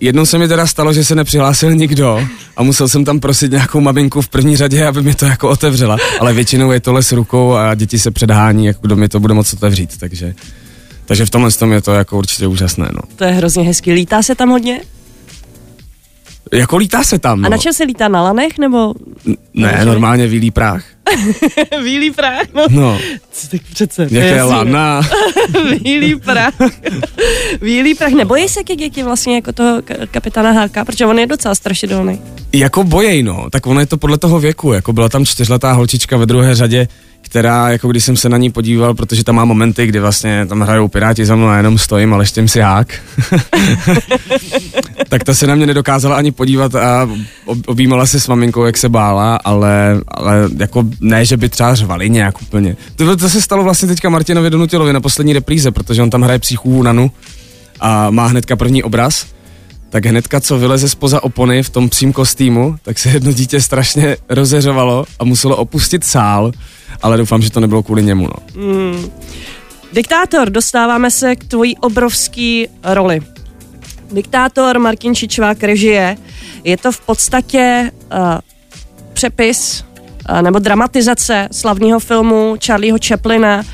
jednou 0.00 0.26
se 0.26 0.38
mi 0.38 0.48
teda 0.48 0.66
stalo, 0.66 0.92
že 0.92 1.04
se 1.04 1.14
nepřihlásil 1.14 1.74
nikdo 1.74 2.26
a 2.56 2.62
musel 2.62 2.88
jsem 2.88 3.04
tam 3.04 3.20
prosit 3.20 3.50
nějakou 3.50 3.80
maminku 3.80 4.22
v 4.22 4.28
první 4.28 4.56
řadě, 4.56 4.86
aby 4.86 5.02
mi 5.02 5.14
to 5.14 5.24
jako 5.24 5.48
otevřela. 5.48 5.96
Ale 6.20 6.32
většinou 6.32 6.72
je 6.72 6.80
tohle 6.80 7.02
s 7.02 7.12
rukou 7.12 7.52
a 7.52 7.74
děti 7.74 7.98
se 7.98 8.10
předhání, 8.10 8.66
jako 8.66 8.80
kdo 8.82 8.96
mi 8.96 9.08
to 9.08 9.20
bude 9.20 9.34
moc 9.34 9.52
otevřít, 9.52 9.90
takže... 10.00 10.34
Takže 11.06 11.26
v 11.26 11.30
tomhle 11.30 11.50
tom 11.50 11.72
je 11.72 11.80
to 11.80 11.92
jako 11.92 12.18
určitě 12.18 12.46
úžasné, 12.46 12.88
no. 12.92 13.00
To 13.16 13.24
je 13.24 13.30
hrozně 13.30 13.62
hezký. 13.62 13.92
Lítá 13.92 14.22
se 14.22 14.34
tam 14.34 14.48
hodně? 14.50 14.80
Jako 16.52 16.76
lítá 16.76 17.02
se 17.04 17.18
tam, 17.18 17.40
no. 17.40 17.46
A 17.46 17.48
na 17.48 17.58
čem 17.58 17.72
se 17.72 17.84
lítá? 17.84 18.08
Na 18.08 18.22
lanech 18.22 18.58
nebo 18.58 18.94
Ne, 19.54 19.80
normálně 19.84 20.26
výlí 20.26 20.50
práh. 20.50 20.84
Bílý 21.82 22.10
prach? 22.10 22.42
No, 22.54 22.66
No, 22.70 22.98
tak 23.50 23.60
přece. 23.72 24.08
jaké 24.10 24.42
lana. 24.42 25.00
Bílý 25.82 26.16
prach. 26.16 26.54
Bílý 27.60 27.94
prach. 27.94 28.12
Nebojí 28.12 28.48
se 28.48 28.62
ke 28.64 28.76
děti 28.76 29.02
vlastně 29.02 29.34
jako 29.34 29.52
toho 29.52 29.78
ka- 29.78 30.06
kapitána 30.10 30.52
Háka, 30.52 30.84
protože 30.84 31.06
on 31.06 31.18
je 31.18 31.26
docela 31.26 31.54
strašidelný. 31.54 32.20
Jako 32.52 32.84
bojej, 32.84 33.22
no. 33.22 33.46
Tak 33.50 33.66
ono 33.66 33.80
je 33.80 33.86
to 33.86 33.96
podle 33.96 34.18
toho 34.18 34.40
věku. 34.40 34.72
Jako 34.72 34.92
byla 34.92 35.08
tam 35.08 35.24
čtyřletá 35.26 35.72
holčička 35.72 36.16
ve 36.16 36.26
druhé 36.26 36.54
řadě, 36.54 36.88
která, 37.28 37.70
jako 37.70 37.88
když 37.88 38.04
jsem 38.04 38.16
se 38.16 38.28
na 38.28 38.36
ní 38.36 38.50
podíval, 38.50 38.94
protože 38.94 39.24
tam 39.24 39.34
má 39.34 39.44
momenty, 39.44 39.86
kdy 39.86 40.00
vlastně 40.00 40.46
tam 40.46 40.60
hrajou 40.60 40.88
piráti 40.88 41.26
za 41.26 41.36
mnou 41.36 41.46
a 41.46 41.56
jenom 41.56 41.78
stojím 41.78 42.14
a 42.14 42.16
leštěm 42.16 42.48
si 42.48 42.60
hák. 42.60 43.00
tak 45.08 45.24
ta 45.24 45.34
se 45.34 45.46
na 45.46 45.54
mě 45.54 45.66
nedokázala 45.66 46.16
ani 46.16 46.32
podívat 46.32 46.74
a 46.74 47.08
ob- 47.44 47.66
objímala 47.66 48.06
se 48.06 48.20
s 48.20 48.28
maminkou, 48.28 48.64
jak 48.64 48.76
se 48.76 48.88
bála, 48.88 49.36
ale, 49.36 50.00
ale 50.08 50.48
jako 50.58 50.84
ne, 51.00 51.24
že 51.24 51.36
by 51.36 51.48
třeba 51.48 51.74
řvali 51.74 52.10
nějak 52.10 52.42
úplně. 52.42 52.76
To, 52.96 53.16
to 53.16 53.28
se 53.28 53.42
stalo 53.42 53.64
vlastně 53.64 53.88
teďka 53.88 54.08
Martinovi 54.08 54.50
Donutilovi 54.50 54.92
na 54.92 55.00
poslední 55.00 55.32
repríze, 55.32 55.70
protože 55.70 56.02
on 56.02 56.10
tam 56.10 56.22
hraje 56.22 56.38
psychů 56.38 56.82
Nanu 56.82 57.10
a 57.80 58.10
má 58.10 58.26
hnedka 58.26 58.56
první 58.56 58.82
obraz 58.82 59.26
tak 59.90 60.06
hnedka, 60.06 60.40
co 60.40 60.58
vyleze 60.58 60.88
spoza 60.88 61.22
opony 61.22 61.62
v 61.62 61.70
tom 61.70 61.88
psím 61.88 62.12
kostýmu, 62.12 62.76
tak 62.82 62.98
se 62.98 63.08
jedno 63.08 63.32
dítě 63.32 63.60
strašně 63.60 64.16
rozeřovalo 64.28 65.04
a 65.18 65.24
muselo 65.24 65.56
opustit 65.56 66.04
sál, 66.04 66.52
ale 67.02 67.16
doufám, 67.16 67.42
že 67.42 67.50
to 67.50 67.60
nebylo 67.60 67.82
kvůli 67.82 68.02
němu. 68.02 68.28
No. 68.28 68.58
Diktátor, 69.92 70.50
dostáváme 70.50 71.10
se 71.10 71.36
k 71.36 71.44
tvojí 71.44 71.76
obrovský 71.76 72.68
roli. 72.84 73.20
Diktátor 74.12 74.78
Martin 74.78 75.14
Čičvák 75.14 75.62
režie. 75.62 76.16
Je 76.64 76.76
to 76.76 76.92
v 76.92 77.00
podstatě 77.00 77.90
uh, 78.12 78.18
přepis 79.12 79.84
uh, 80.30 80.42
nebo 80.42 80.58
dramatizace 80.58 81.48
slavného 81.52 82.00
filmu 82.00 82.56
Charlieho 82.66 82.98
Chaplina. 83.08 83.56
Uh, 83.58 83.64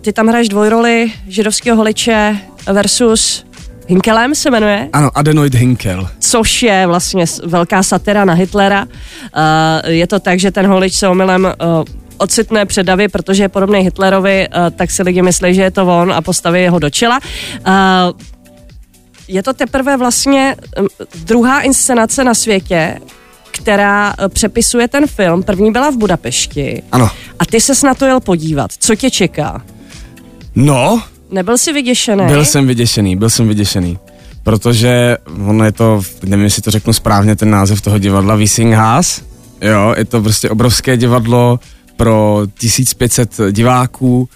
ty 0.00 0.12
tam 0.12 0.26
hraješ 0.26 0.48
dvojroli 0.48 1.12
židovského 1.28 1.76
holiče 1.76 2.38
versus 2.72 3.44
Hinkelem 3.88 4.34
se 4.34 4.50
jmenuje, 4.50 4.88
Ano, 4.92 5.10
Adenoid 5.14 5.54
Hinkel. 5.54 6.08
což 6.18 6.62
je 6.62 6.86
vlastně 6.86 7.24
velká 7.44 7.82
satira 7.82 8.24
na 8.24 8.34
Hitlera. 8.34 8.84
Uh, 8.84 9.90
je 9.90 10.06
to 10.06 10.20
tak, 10.20 10.38
že 10.40 10.50
ten 10.50 10.66
holič 10.66 10.94
se 10.94 11.08
omylem 11.08 11.44
uh, 11.44 11.84
ocitne 12.18 12.66
před 12.66 12.82
davy, 12.82 13.08
protože 13.08 13.42
je 13.42 13.48
podobný 13.48 13.80
Hitlerovi, 13.80 14.48
uh, 14.48 14.70
tak 14.76 14.90
si 14.90 15.02
lidi 15.02 15.22
myslí, 15.22 15.54
že 15.54 15.62
je 15.62 15.70
to 15.70 15.86
on 15.86 16.12
a 16.12 16.20
postaví 16.20 16.68
ho 16.68 16.78
do 16.78 16.90
čela. 16.90 17.20
Uh, 17.66 17.72
je 19.28 19.42
to 19.42 19.52
teprve 19.52 19.96
vlastně 19.96 20.56
um, 20.80 20.86
druhá 21.24 21.60
inscenace 21.60 22.24
na 22.24 22.34
světě, 22.34 22.98
která 23.50 24.14
přepisuje 24.28 24.88
ten 24.88 25.06
film. 25.06 25.42
První 25.42 25.72
byla 25.72 25.90
v 25.90 25.96
Budapešti. 25.96 26.82
Ano. 26.92 27.10
A 27.38 27.46
ty 27.46 27.60
se 27.60 27.86
na 27.86 27.94
to 27.94 28.04
jel 28.04 28.20
podívat. 28.20 28.70
Co 28.78 28.94
tě 28.94 29.10
čeká? 29.10 29.62
No, 30.54 31.02
Nebyl 31.30 31.58
jsi 31.58 31.72
vyděšený? 31.72 32.26
byl 32.26 32.44
jsem 32.44 32.66
vyděšený, 32.66 33.16
byl 33.16 33.30
jsem 33.30 33.48
vyděšený. 33.48 33.98
Protože 34.42 35.16
ono 35.46 35.64
je 35.64 35.72
to, 35.72 36.02
nevím, 36.22 36.44
jestli 36.44 36.62
to 36.62 36.70
řeknu 36.70 36.92
správně, 36.92 37.36
ten 37.36 37.50
název 37.50 37.80
toho 37.80 37.98
divadla, 37.98 38.34
Wissinghaus. 38.36 39.22
Jo, 39.60 39.94
je 39.96 40.04
to 40.04 40.22
prostě 40.22 40.50
obrovské 40.50 40.96
divadlo 40.96 41.60
pro 41.96 42.42
1500 42.58 43.30
diváků 43.50 44.28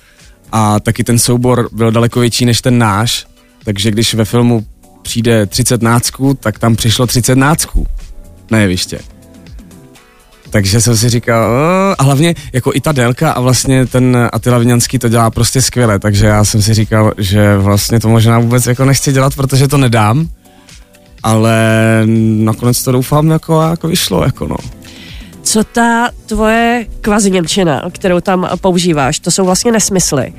a 0.52 0.80
taky 0.80 1.04
ten 1.04 1.18
soubor 1.18 1.68
byl 1.72 1.90
daleko 1.90 2.20
větší 2.20 2.44
než 2.44 2.60
ten 2.60 2.78
náš, 2.78 3.26
takže 3.64 3.90
když 3.90 4.14
ve 4.14 4.24
filmu 4.24 4.66
přijde 5.02 5.46
30 5.46 5.82
nácků, 5.82 6.34
tak 6.34 6.58
tam 6.58 6.76
přišlo 6.76 7.06
30 7.06 7.34
nácků 7.34 7.86
na 8.50 8.58
jeviště. 8.58 8.98
Takže 10.50 10.80
jsem 10.80 10.96
si 10.96 11.08
říkal, 11.08 11.50
a 11.98 12.02
hlavně 12.02 12.34
jako 12.52 12.70
i 12.74 12.80
ta 12.80 12.92
délka 12.92 13.32
a 13.32 13.40
vlastně 13.40 13.86
ten 13.86 14.28
Attila 14.32 14.58
Vňanský 14.58 14.98
to 14.98 15.08
dělá 15.08 15.30
prostě 15.30 15.62
skvěle, 15.62 15.98
takže 15.98 16.26
já 16.26 16.44
jsem 16.44 16.62
si 16.62 16.74
říkal, 16.74 17.12
že 17.18 17.56
vlastně 17.56 18.00
to 18.00 18.08
možná 18.08 18.38
vůbec 18.38 18.66
jako 18.66 18.84
nechci 18.84 19.12
dělat, 19.12 19.34
protože 19.34 19.68
to 19.68 19.78
nedám, 19.78 20.28
ale 21.22 21.56
nakonec 22.36 22.82
to 22.82 22.92
doufám 22.92 23.30
jako, 23.30 23.62
jako 23.62 23.88
vyšlo, 23.88 24.24
jako 24.24 24.46
no. 24.46 24.56
Co 25.50 25.64
ta 25.64 26.10
tvoje 26.26 26.86
kvazi 27.00 27.30
Němčina, 27.30 27.82
kterou 27.92 28.20
tam 28.20 28.48
používáš, 28.60 29.18
to 29.18 29.30
jsou 29.30 29.44
vlastně 29.44 29.72
nesmysly. 29.72 30.32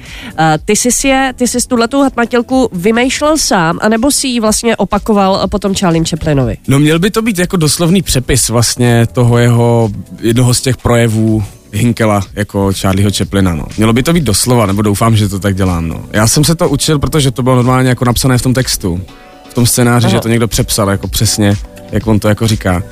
Ty 0.66 0.76
jsi 0.76 1.08
je, 1.08 1.34
ty 1.36 1.48
jsi 1.48 1.58
tuhletu 1.68 2.02
hatmatilku 2.02 2.70
vymýšlel 2.74 3.38
sám, 3.38 3.80
anebo 3.82 4.12
si 4.12 4.28
ji 4.28 4.40
vlastně 4.40 4.76
opakoval 4.76 5.48
potom 5.48 5.76
Charlie 5.76 6.06
Chaplinovi? 6.06 6.58
No 6.68 6.80
měl 6.80 7.00
by 7.00 7.12
to 7.12 7.22
být 7.22 7.40
jako 7.40 7.58
doslovný 7.58 8.02
přepis 8.02 8.50
vlastně 8.50 9.08
toho 9.12 9.38
jeho, 9.38 9.90
jednoho 10.20 10.54
z 10.54 10.62
těch 10.62 10.78
projevů 10.78 11.44
Hinkela 11.72 12.24
jako 12.34 12.72
Charlieho 12.82 13.12
Chaplina, 13.18 13.56
no. 13.56 13.66
Mělo 13.78 13.94
by 13.94 14.04
to 14.04 14.14
být 14.14 14.24
doslova, 14.24 14.66
nebo 14.66 14.82
doufám, 14.82 15.16
že 15.16 15.30
to 15.30 15.40
tak 15.40 15.56
dělám, 15.56 15.88
no. 15.88 16.06
Já 16.14 16.28
jsem 16.28 16.44
se 16.44 16.56
to 16.56 16.70
učil, 16.70 17.00
protože 17.00 17.32
to 17.32 17.44
bylo 17.44 17.56
normálně 17.56 17.90
jako 17.90 18.06
napsané 18.06 18.38
v 18.38 18.42
tom 18.42 18.54
textu, 18.54 19.02
v 19.50 19.54
tom 19.54 19.66
scénáři, 19.66 20.06
Aha. 20.06 20.16
že 20.16 20.20
to 20.20 20.28
někdo 20.28 20.48
přepsal 20.48 20.90
jako 20.90 21.08
přesně, 21.08 21.56
jak 21.92 22.08
on 22.08 22.20
to 22.20 22.30
jako 22.30 22.48
říká. 22.48 22.84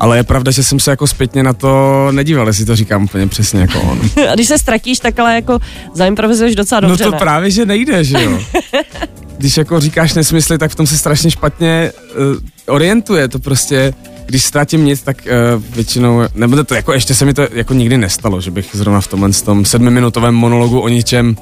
Ale 0.00 0.16
je 0.16 0.22
pravda, 0.22 0.50
že 0.50 0.64
jsem 0.64 0.80
se 0.80 0.90
jako 0.90 1.06
zpětně 1.06 1.42
na 1.42 1.52
to 1.52 2.08
nedíval, 2.12 2.46
jestli 2.46 2.64
to 2.64 2.76
říkám 2.76 3.04
úplně 3.04 3.26
přesně 3.26 3.60
jako 3.60 3.80
on. 3.80 4.00
A 4.30 4.34
když 4.34 4.48
se 4.48 4.58
ztratíš, 4.58 4.98
tak 4.98 5.18
ale 5.18 5.34
jako 5.34 5.58
zaimprovizuješ 5.94 6.54
docela 6.54 6.80
dobře, 6.80 7.04
no 7.04 7.10
to 7.10 7.14
ne? 7.14 7.18
právě, 7.18 7.50
že 7.50 7.66
nejde, 7.66 8.04
že 8.04 8.22
jo. 8.22 8.38
Když 9.38 9.56
jako 9.56 9.80
říkáš 9.80 10.14
nesmysly, 10.14 10.58
tak 10.58 10.70
v 10.70 10.74
tom 10.74 10.86
se 10.86 10.98
strašně 10.98 11.30
špatně 11.30 11.92
uh, 12.18 12.74
orientuje. 12.74 13.28
To 13.28 13.38
prostě, 13.38 13.94
když 14.26 14.44
ztratím 14.44 14.84
nic, 14.84 15.02
tak 15.02 15.22
uh, 15.56 15.62
většinou, 15.74 16.22
nebo 16.34 16.64
to 16.64 16.74
jako 16.74 16.92
ještě 16.92 17.14
se 17.14 17.24
mi 17.24 17.34
to 17.34 17.48
jako 17.52 17.74
nikdy 17.74 17.98
nestalo, 17.98 18.40
že 18.40 18.50
bych 18.50 18.68
zrovna 18.72 19.00
v 19.00 19.06
tomhle 19.06 19.30
tom 19.32 19.64
sedmiminutovém 19.64 20.34
monologu 20.34 20.80
o 20.80 20.88
ničem 20.88 21.36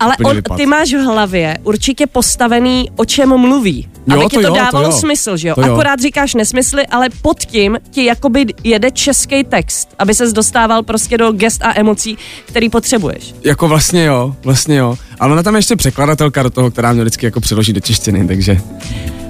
Ale 0.00 0.16
on, 0.24 0.36
vypad. 0.36 0.56
ty 0.56 0.66
máš 0.66 0.92
v 0.94 1.04
hlavě 1.04 1.58
určitě 1.62 2.06
postavený, 2.06 2.90
o 2.96 3.04
čem 3.04 3.36
mluví. 3.36 3.88
Jo, 4.06 4.14
aby 4.14 4.22
to 4.22 4.28
ti 4.28 4.36
to 4.36 4.42
jo, 4.42 4.48
to 4.48 4.54
dávalo 4.54 4.84
jo. 4.84 4.92
smysl, 4.92 5.36
že 5.36 5.48
jo? 5.48 5.54
To 5.54 5.60
jo. 5.60 5.72
Akorát 5.72 6.00
říkáš 6.00 6.34
nesmysly, 6.34 6.86
ale 6.86 7.08
pod 7.22 7.38
tím 7.38 7.78
ti 7.90 8.04
jakoby 8.04 8.46
jede 8.64 8.90
český 8.90 9.44
text, 9.44 9.88
aby 9.98 10.14
ses 10.14 10.32
dostával 10.32 10.82
prostě 10.82 11.18
do 11.18 11.32
gest 11.32 11.62
a 11.64 11.78
emocí, 11.80 12.18
který 12.44 12.68
potřebuješ. 12.68 13.34
Jako 13.44 13.68
vlastně 13.68 14.04
jo, 14.04 14.34
vlastně 14.44 14.76
jo. 14.76 14.96
Ale 15.20 15.32
ona 15.32 15.42
tam 15.42 15.54
je 15.54 15.58
ještě 15.58 15.76
překladatelka 15.76 16.42
do 16.42 16.50
toho, 16.50 16.70
která 16.70 16.92
mě 16.92 17.02
vždycky 17.02 17.26
jako 17.26 17.40
přeloží 17.40 17.72
do 17.72 17.80
češtiny, 17.80 18.26
takže... 18.26 18.60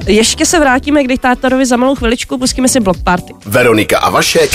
Ještě 0.07 0.47
se 0.47 0.61
vrátíme 0.61 1.05
k 1.05 1.09
diktátorovi 1.09 1.67
za 1.67 1.77
malou 1.77 1.95
chviličku, 1.95 2.39
pustíme 2.39 2.69
si 2.69 2.81
Block 2.81 3.03
Party. 3.03 3.35
Veronika 3.47 3.99
a 3.99 4.11
Vašek 4.11 4.51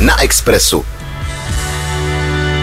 na 0.00 0.22
Expressu. 0.22 0.84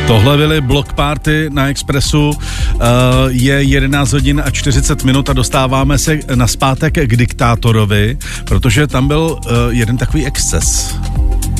Tohle 0.10 0.38
byly 0.38 0.62
Block 0.62 0.93
Party 0.93 1.50
na 1.50 1.67
Expressu. 1.67 2.30
Uh, 2.30 2.82
je 3.30 3.63
11 3.63 4.13
hodin 4.13 4.41
a 4.45 4.52
40 4.52 5.04
minut 5.04 5.30
a 5.30 5.34
dostáváme 5.34 5.98
se 5.98 6.19
na 6.36 6.48
zpátek 6.48 6.93
k 6.93 7.15
diktátorovi, 7.15 8.17
protože 8.45 8.88
tam 8.88 9.08
byl 9.08 9.39
uh, 9.45 9.52
jeden 9.69 9.98
takový 9.98 10.26
exces. 10.26 10.95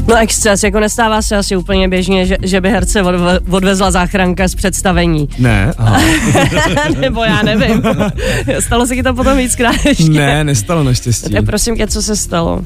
No 0.07 0.17
exces, 0.17 0.63
jako 0.63 0.79
nestává 0.79 1.21
se 1.21 1.38
asi 1.38 1.55
úplně 1.55 1.88
běžně, 1.88 2.25
že, 2.25 2.38
že 2.41 2.62
by 2.62 2.69
herce 2.69 3.03
odve, 3.03 3.39
odvezla 3.49 3.91
záchranka 3.91 4.47
z 4.47 4.55
představení. 4.55 5.29
Ne, 5.38 5.73
aha. 5.77 6.01
Nebo 6.99 7.23
já 7.23 7.41
nevím. 7.41 7.83
Stalo 8.59 8.88
se 8.88 8.95
ti 8.95 9.03
to 9.03 9.13
potom 9.13 9.38
víckrát 9.38 9.85
ještě. 9.85 10.09
ne, 10.09 10.43
nestalo 10.43 10.83
naštěstí. 10.83 11.33
Tak 11.33 11.45
prosím 11.45 11.77
tě, 11.77 11.88
co 11.88 12.01
se 12.01 12.15
stalo? 12.15 12.62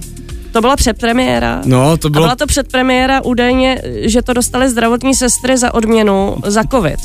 To 0.54 0.62
byla 0.62 0.76
předpremiéra. 0.76 1.62
No, 1.66 1.98
to 1.98 2.08
A 2.08 2.10
bylo... 2.10 2.26
byla 2.26 2.36
to 2.36 2.48
předpremiéra 2.48 3.24
údajně, 3.24 3.82
že 4.02 4.22
to 4.22 4.34
dostali 4.34 4.70
zdravotní 4.70 5.16
sestry 5.16 5.58
za 5.58 5.74
odměnu 5.74 6.36
za 6.46 6.64
covid. 6.72 7.00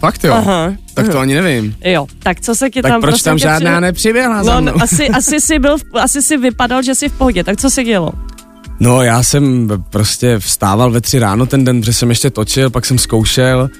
Fakt 0.00 0.24
jo? 0.24 0.32
Aha. 0.34 0.72
Tak 0.94 1.08
to 1.08 1.18
ani 1.18 1.34
nevím. 1.34 1.74
Jo, 1.84 2.06
tak 2.18 2.40
co 2.40 2.54
se 2.54 2.70
ti 2.70 2.82
Tak 2.82 2.92
tam 2.92 3.00
proč 3.00 3.10
prosím 3.12 3.24
tam 3.24 3.38
žádná 3.38 3.72
při- 3.76 3.80
nepřiběhla 3.80 4.44
za 4.44 4.54
No, 4.54 4.60
mnou? 4.62 4.72
no 4.76 4.82
asi, 4.82 5.08
asi, 5.08 5.40
si 5.40 5.58
byl, 5.58 5.76
asi 6.00 6.22
si 6.22 6.36
vypadal, 6.36 6.82
že 6.82 6.94
jsi 6.94 7.08
v 7.08 7.12
pohodě, 7.12 7.44
tak 7.44 7.60
co 7.60 7.70
se 7.70 7.84
dělo? 7.84 8.12
No 8.80 9.02
já 9.02 9.22
jsem 9.22 9.68
prostě 9.90 10.38
vstával 10.38 10.90
ve 10.90 11.00
tři 11.00 11.18
ráno 11.18 11.46
ten 11.46 11.64
den, 11.64 11.80
protože 11.80 11.92
jsem 11.92 12.08
ještě 12.10 12.30
točil, 12.30 12.70
pak 12.70 12.86
jsem 12.86 12.98
zkoušel 12.98 13.70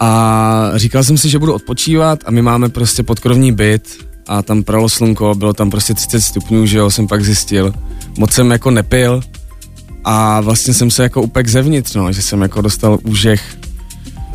a 0.00 0.70
říkal 0.74 1.04
jsem 1.04 1.18
si, 1.18 1.28
že 1.28 1.38
budu 1.38 1.54
odpočívat 1.54 2.18
a 2.26 2.30
my 2.30 2.42
máme 2.42 2.68
prostě 2.68 3.02
podkrovní 3.02 3.52
byt 3.52 3.98
a 4.28 4.42
tam 4.42 4.62
pralo 4.62 4.88
slunko, 4.88 5.34
bylo 5.34 5.52
tam 5.52 5.70
prostě 5.70 5.94
30 5.94 6.20
stupňů, 6.20 6.66
že 6.66 6.78
jo, 6.78 6.90
jsem 6.90 7.06
pak 7.06 7.24
zjistil. 7.24 7.74
Moc 8.18 8.32
jsem 8.32 8.50
jako 8.50 8.70
nepil 8.70 9.20
a 10.04 10.40
vlastně 10.40 10.74
jsem 10.74 10.90
se 10.90 11.02
jako 11.02 11.22
upek 11.22 11.48
zevnitř, 11.48 11.94
no, 11.94 12.12
že 12.12 12.22
jsem 12.22 12.42
jako 12.42 12.60
dostal 12.60 12.98
úžeh. 13.02 13.56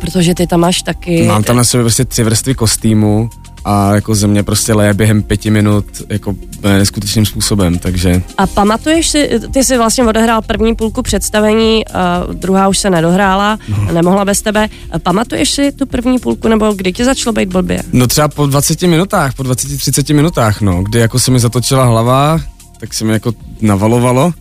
Protože 0.00 0.34
ty 0.34 0.46
tam 0.46 0.60
máš 0.60 0.82
taky... 0.82 1.26
Mám 1.26 1.42
tam 1.42 1.56
na 1.56 1.64
sobě 1.64 1.84
prostě 1.84 2.04
tři 2.04 2.22
vrstvy 2.22 2.54
kostýmu 2.54 3.30
a 3.68 3.94
jako 3.94 4.14
ze 4.14 4.26
mě 4.26 4.42
prostě 4.42 4.74
leje 4.74 4.94
během 4.94 5.22
pěti 5.22 5.50
minut 5.50 5.84
jako 6.08 6.34
neskutečným 6.62 7.26
způsobem, 7.26 7.78
takže 7.78 8.22
A 8.38 8.46
pamatuješ 8.46 9.08
si, 9.08 9.30
ty 9.52 9.64
jsi 9.64 9.78
vlastně 9.78 10.04
odehrál 10.04 10.42
první 10.42 10.74
půlku 10.74 11.02
představení, 11.02 11.84
uh, 12.26 12.34
druhá 12.34 12.68
už 12.68 12.78
se 12.78 12.90
nedohrála, 12.90 13.58
No. 13.68 13.92
nemohla 13.92 14.24
bez 14.24 14.42
tebe. 14.42 14.68
Pamatuješ 15.02 15.50
si 15.50 15.72
tu 15.72 15.86
první 15.86 16.18
půlku, 16.18 16.48
nebo 16.48 16.72
kdy 16.72 16.92
ti 16.92 17.04
začalo 17.04 17.32
být 17.32 17.48
blbě? 17.48 17.82
No 17.92 18.06
třeba 18.06 18.28
po 18.28 18.46
20 18.46 18.82
minutách, 18.82 19.34
po 19.34 19.42
20-30 19.42 20.14
minutách, 20.14 20.60
no, 20.60 20.82
kdy 20.82 20.98
jako 20.98 21.18
se 21.18 21.30
mi 21.30 21.40
zatočila 21.40 21.84
hlava, 21.84 22.40
tak 22.80 22.94
se 22.94 23.04
mi 23.04 23.12
jako 23.12 23.32
navalovalo 23.60 24.32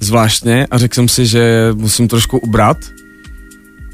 zvláštně 0.00 0.66
a 0.70 0.78
řekl 0.78 0.94
jsem 0.94 1.08
si, 1.08 1.26
že 1.26 1.70
musím 1.74 2.08
trošku 2.08 2.38
ubrat. 2.38 2.76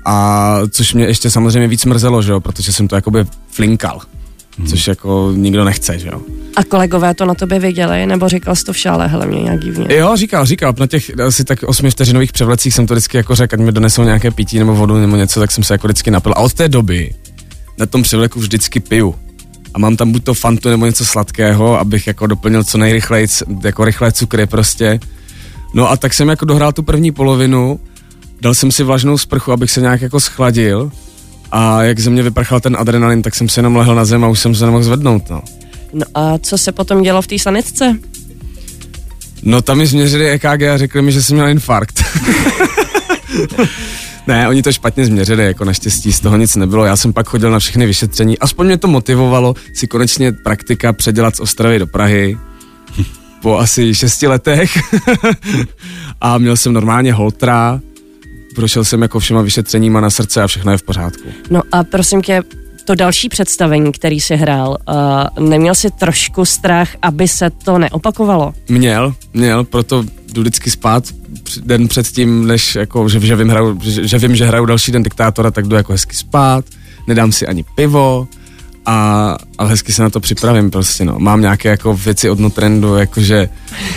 A 0.05 0.59
což 0.71 0.95
mě 0.95 1.05
ještě 1.05 1.31
samozřejmě 1.31 1.69
víc 1.69 1.85
mrzelo, 1.85 2.23
že 2.23 2.33
jo, 2.33 2.41
protože 2.41 2.73
jsem 2.73 2.89
to 2.89 2.95
jakoby 2.95 3.25
flinkal. 3.51 4.01
Což 4.69 4.87
jako 4.87 5.33
nikdo 5.37 5.65
nechce, 5.65 5.99
že 5.99 6.09
jo. 6.09 6.21
A 6.57 6.65
kolegové 6.65 7.15
to 7.15 7.25
na 7.25 7.35
tobě 7.35 7.59
věděli, 7.59 8.07
nebo 8.07 8.29
říkal 8.29 8.57
jsi 8.57 8.65
to 8.65 8.73
v 8.73 8.77
šále, 8.77 9.09
hele 9.09 9.27
mě 9.27 9.43
nějak 9.43 9.61
divně. 9.61 9.87
Jo, 9.97 10.17
říkal, 10.17 10.47
říkal, 10.47 10.75
na 10.79 10.87
těch 10.87 11.21
asi 11.21 11.45
tak 11.45 11.63
osmi 11.63 11.91
vteřinových 11.91 12.33
převlecích 12.33 12.75
jsem 12.75 12.87
to 12.87 12.95
vždycky 12.95 13.17
jako 13.17 13.35
řekl, 13.35 13.55
ať 13.55 13.61
mi 13.61 13.73
donesou 13.73 14.03
nějaké 14.03 14.31
pití 14.31 14.59
nebo 14.59 14.75
vodu 14.75 14.97
nebo 14.97 15.17
něco, 15.17 15.41
tak 15.41 15.51
jsem 15.51 15.65
se 15.65 15.75
jako 15.75 15.87
vždycky 15.87 16.11
napil. 16.11 16.33
A 16.37 16.41
od 16.41 16.55
té 16.55 16.69
doby 16.69 17.15
na 17.79 17.87
tom 17.87 18.03
převleku 18.03 18.41
vždycky 18.41 18.81
piju. 18.81 19.15
A 19.75 19.79
mám 19.79 19.97
tam 19.97 20.13
buď 20.13 20.25
to 20.25 20.35
fantu 20.35 20.69
nebo 20.69 20.87
něco 20.87 21.07
sladkého, 21.07 21.81
abych 21.81 22.07
jako 22.07 22.27
doplnil 22.27 22.65
co 22.65 22.79
nejrychleji, 22.79 23.27
jako 23.65 23.85
rychlé 23.85 24.13
cukry 24.13 24.47
prostě. 24.47 25.01
No 25.75 25.91
a 25.91 25.97
tak 25.97 26.15
jsem 26.15 26.29
jako 26.29 26.45
dohrál 26.45 26.73
tu 26.73 26.83
první 26.83 27.13
polovinu, 27.13 27.81
dal 28.41 28.55
jsem 28.55 28.71
si 28.71 28.83
vlažnou 28.83 29.19
sprchu, 29.19 29.53
abych 29.53 29.71
se 29.71 29.81
nějak 29.81 30.03
jako 30.03 30.21
schladil 30.21 30.91
a 31.57 31.83
jak 31.83 32.01
ze 32.01 32.11
mě 32.11 32.23
vyprchal 32.23 32.61
ten 32.61 32.77
adrenalin, 32.81 33.23
tak 33.23 33.35
jsem 33.35 33.49
se 33.49 33.59
jenom 33.59 33.77
lehl 33.77 33.95
na 33.95 34.05
zem 34.05 34.25
a 34.25 34.29
už 34.29 34.41
jsem 34.41 34.55
se 34.55 34.65
nemohl 34.65 34.85
zvednout, 34.85 35.31
no. 35.31 35.43
No 35.93 36.07
a 36.15 36.39
co 36.39 36.59
se 36.59 36.73
potom 36.73 37.03
dělo 37.03 37.23
v 37.23 37.27
té 37.27 37.39
sanitce? 37.39 37.99
No 39.43 39.63
tam 39.63 39.79
mi 39.79 39.87
změřili 39.87 40.31
EKG 40.31 40.63
a 40.63 40.79
řekli 40.79 41.03
mi, 41.03 41.13
že 41.13 41.23
jsem 41.23 41.37
měl 41.37 41.49
infarkt. 41.49 42.05
ne, 44.27 44.49
oni 44.49 44.63
to 44.63 44.73
špatně 44.73 45.05
změřili, 45.05 45.45
jako 45.45 45.65
naštěstí 45.65 46.13
z 46.13 46.21
toho 46.21 46.37
nic 46.37 46.57
nebylo. 46.57 46.85
Já 46.85 46.97
jsem 46.97 47.13
pak 47.13 47.29
chodil 47.29 47.51
na 47.51 47.59
všechny 47.59 47.87
vyšetření. 47.87 48.39
Aspoň 48.39 48.67
mě 48.67 48.79
to 48.79 48.89
motivovalo 48.89 49.55
si 49.73 49.87
konečně 49.87 50.33
praktika 50.33 50.93
předělat 50.93 51.37
z 51.37 51.41
Ostravy 51.41 51.79
do 51.79 51.87
Prahy 51.87 52.39
po 53.43 53.59
asi 53.59 53.95
šesti 53.95 54.27
letech. 54.27 54.79
a 56.21 56.39
měl 56.39 56.57
jsem 56.57 56.73
normálně 56.73 57.13
holtra, 57.13 57.81
prošel 58.57 58.85
jsem 58.85 59.03
jako 59.03 59.19
všema 59.21 59.43
vyšetřeníma 59.43 60.01
na 60.01 60.11
srdce 60.11 60.43
a 60.43 60.47
všechno 60.47 60.73
je 60.73 60.79
v 60.79 60.83
pořádku. 60.83 61.29
No 61.51 61.63
a 61.73 61.85
prosím 61.85 62.23
tě, 62.23 62.43
to 62.85 62.95
další 62.95 63.29
představení, 63.29 63.93
který 63.93 64.21
jsi 64.21 64.37
hrál, 64.37 64.77
uh, 65.39 65.49
neměl 65.49 65.75
jsi 65.75 65.91
trošku 65.91 66.45
strach, 66.45 66.89
aby 67.03 67.29
se 67.29 67.51
to 67.51 67.79
neopakovalo? 67.79 68.55
Měl, 68.69 69.15
měl, 69.35 69.65
proto 69.65 70.05
jdu 70.33 70.41
vždycky 70.41 70.71
spát 70.71 71.05
den 71.63 71.89
předtím, 71.89 72.47
než 72.47 72.75
jako, 72.75 73.09
že, 73.09 73.21
že, 73.21 73.37
vím, 73.37 73.49
hraju, 73.49 73.81
že, 73.83 74.09
že 74.09 74.19
vím, 74.19 74.37
že 74.37 74.47
hraju 74.47 74.67
další 74.67 74.93
den 74.93 75.03
diktátora, 75.03 75.51
tak 75.51 75.67
jdu 75.67 75.77
jako 75.77 75.93
hezky 75.93 76.17
spát, 76.17 76.65
nedám 77.07 77.33
si 77.33 77.47
ani 77.47 77.65
pivo 77.75 78.29
a, 78.87 79.37
a 79.59 79.65
hezky 79.65 79.93
se 79.93 80.03
na 80.03 80.11
to 80.11 80.21
připravím 80.21 80.71
prostě, 80.71 81.05
no. 81.05 81.19
Mám 81.19 81.41
nějaké 81.41 81.69
jako 81.69 81.95
věci 81.95 82.31
od 82.31 82.39
Nutrendu, 82.39 82.97
jakože 82.97 83.49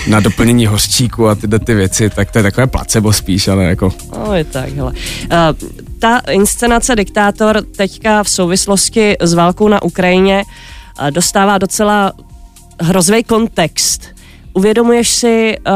na 0.08 0.20
doplnění 0.20 0.66
hořčíku 0.66 1.28
a 1.28 1.36
tyhle 1.36 1.60
ty 1.60 1.74
věci, 1.74 2.10
tak 2.10 2.32
to 2.32 2.40
je 2.40 2.44
takové 2.44 2.68
placebo 2.68 3.14
spíš, 3.14 3.48
ale 3.48 3.64
jako 3.64 3.94
No 4.18 4.34
je 4.34 4.44
tak, 4.44 4.70
hele. 4.74 4.92
Uh, 4.92 5.70
ta 6.00 6.20
inscenace 6.20 6.96
Diktátor 6.96 7.62
teďka 7.78 8.24
v 8.24 8.30
souvislosti 8.30 9.16
s 9.22 9.34
válkou 9.34 9.68
na 9.68 9.82
Ukrajině 9.82 10.44
uh, 11.02 11.12
dostává 11.12 11.58
docela 11.58 12.14
hrozný 12.82 13.24
kontext. 13.24 14.06
Uvědomuješ 14.54 15.10
si 15.10 15.58
uh, 15.68 15.74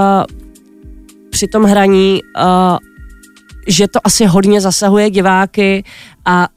při 1.29 1.47
tom 1.47 1.63
hraní, 1.63 2.21
uh, 2.37 2.77
že 3.67 3.87
to 3.87 3.99
asi 4.03 4.25
hodně 4.25 4.61
zasahuje 4.61 5.09
diváky 5.09 5.83
a 6.25 6.47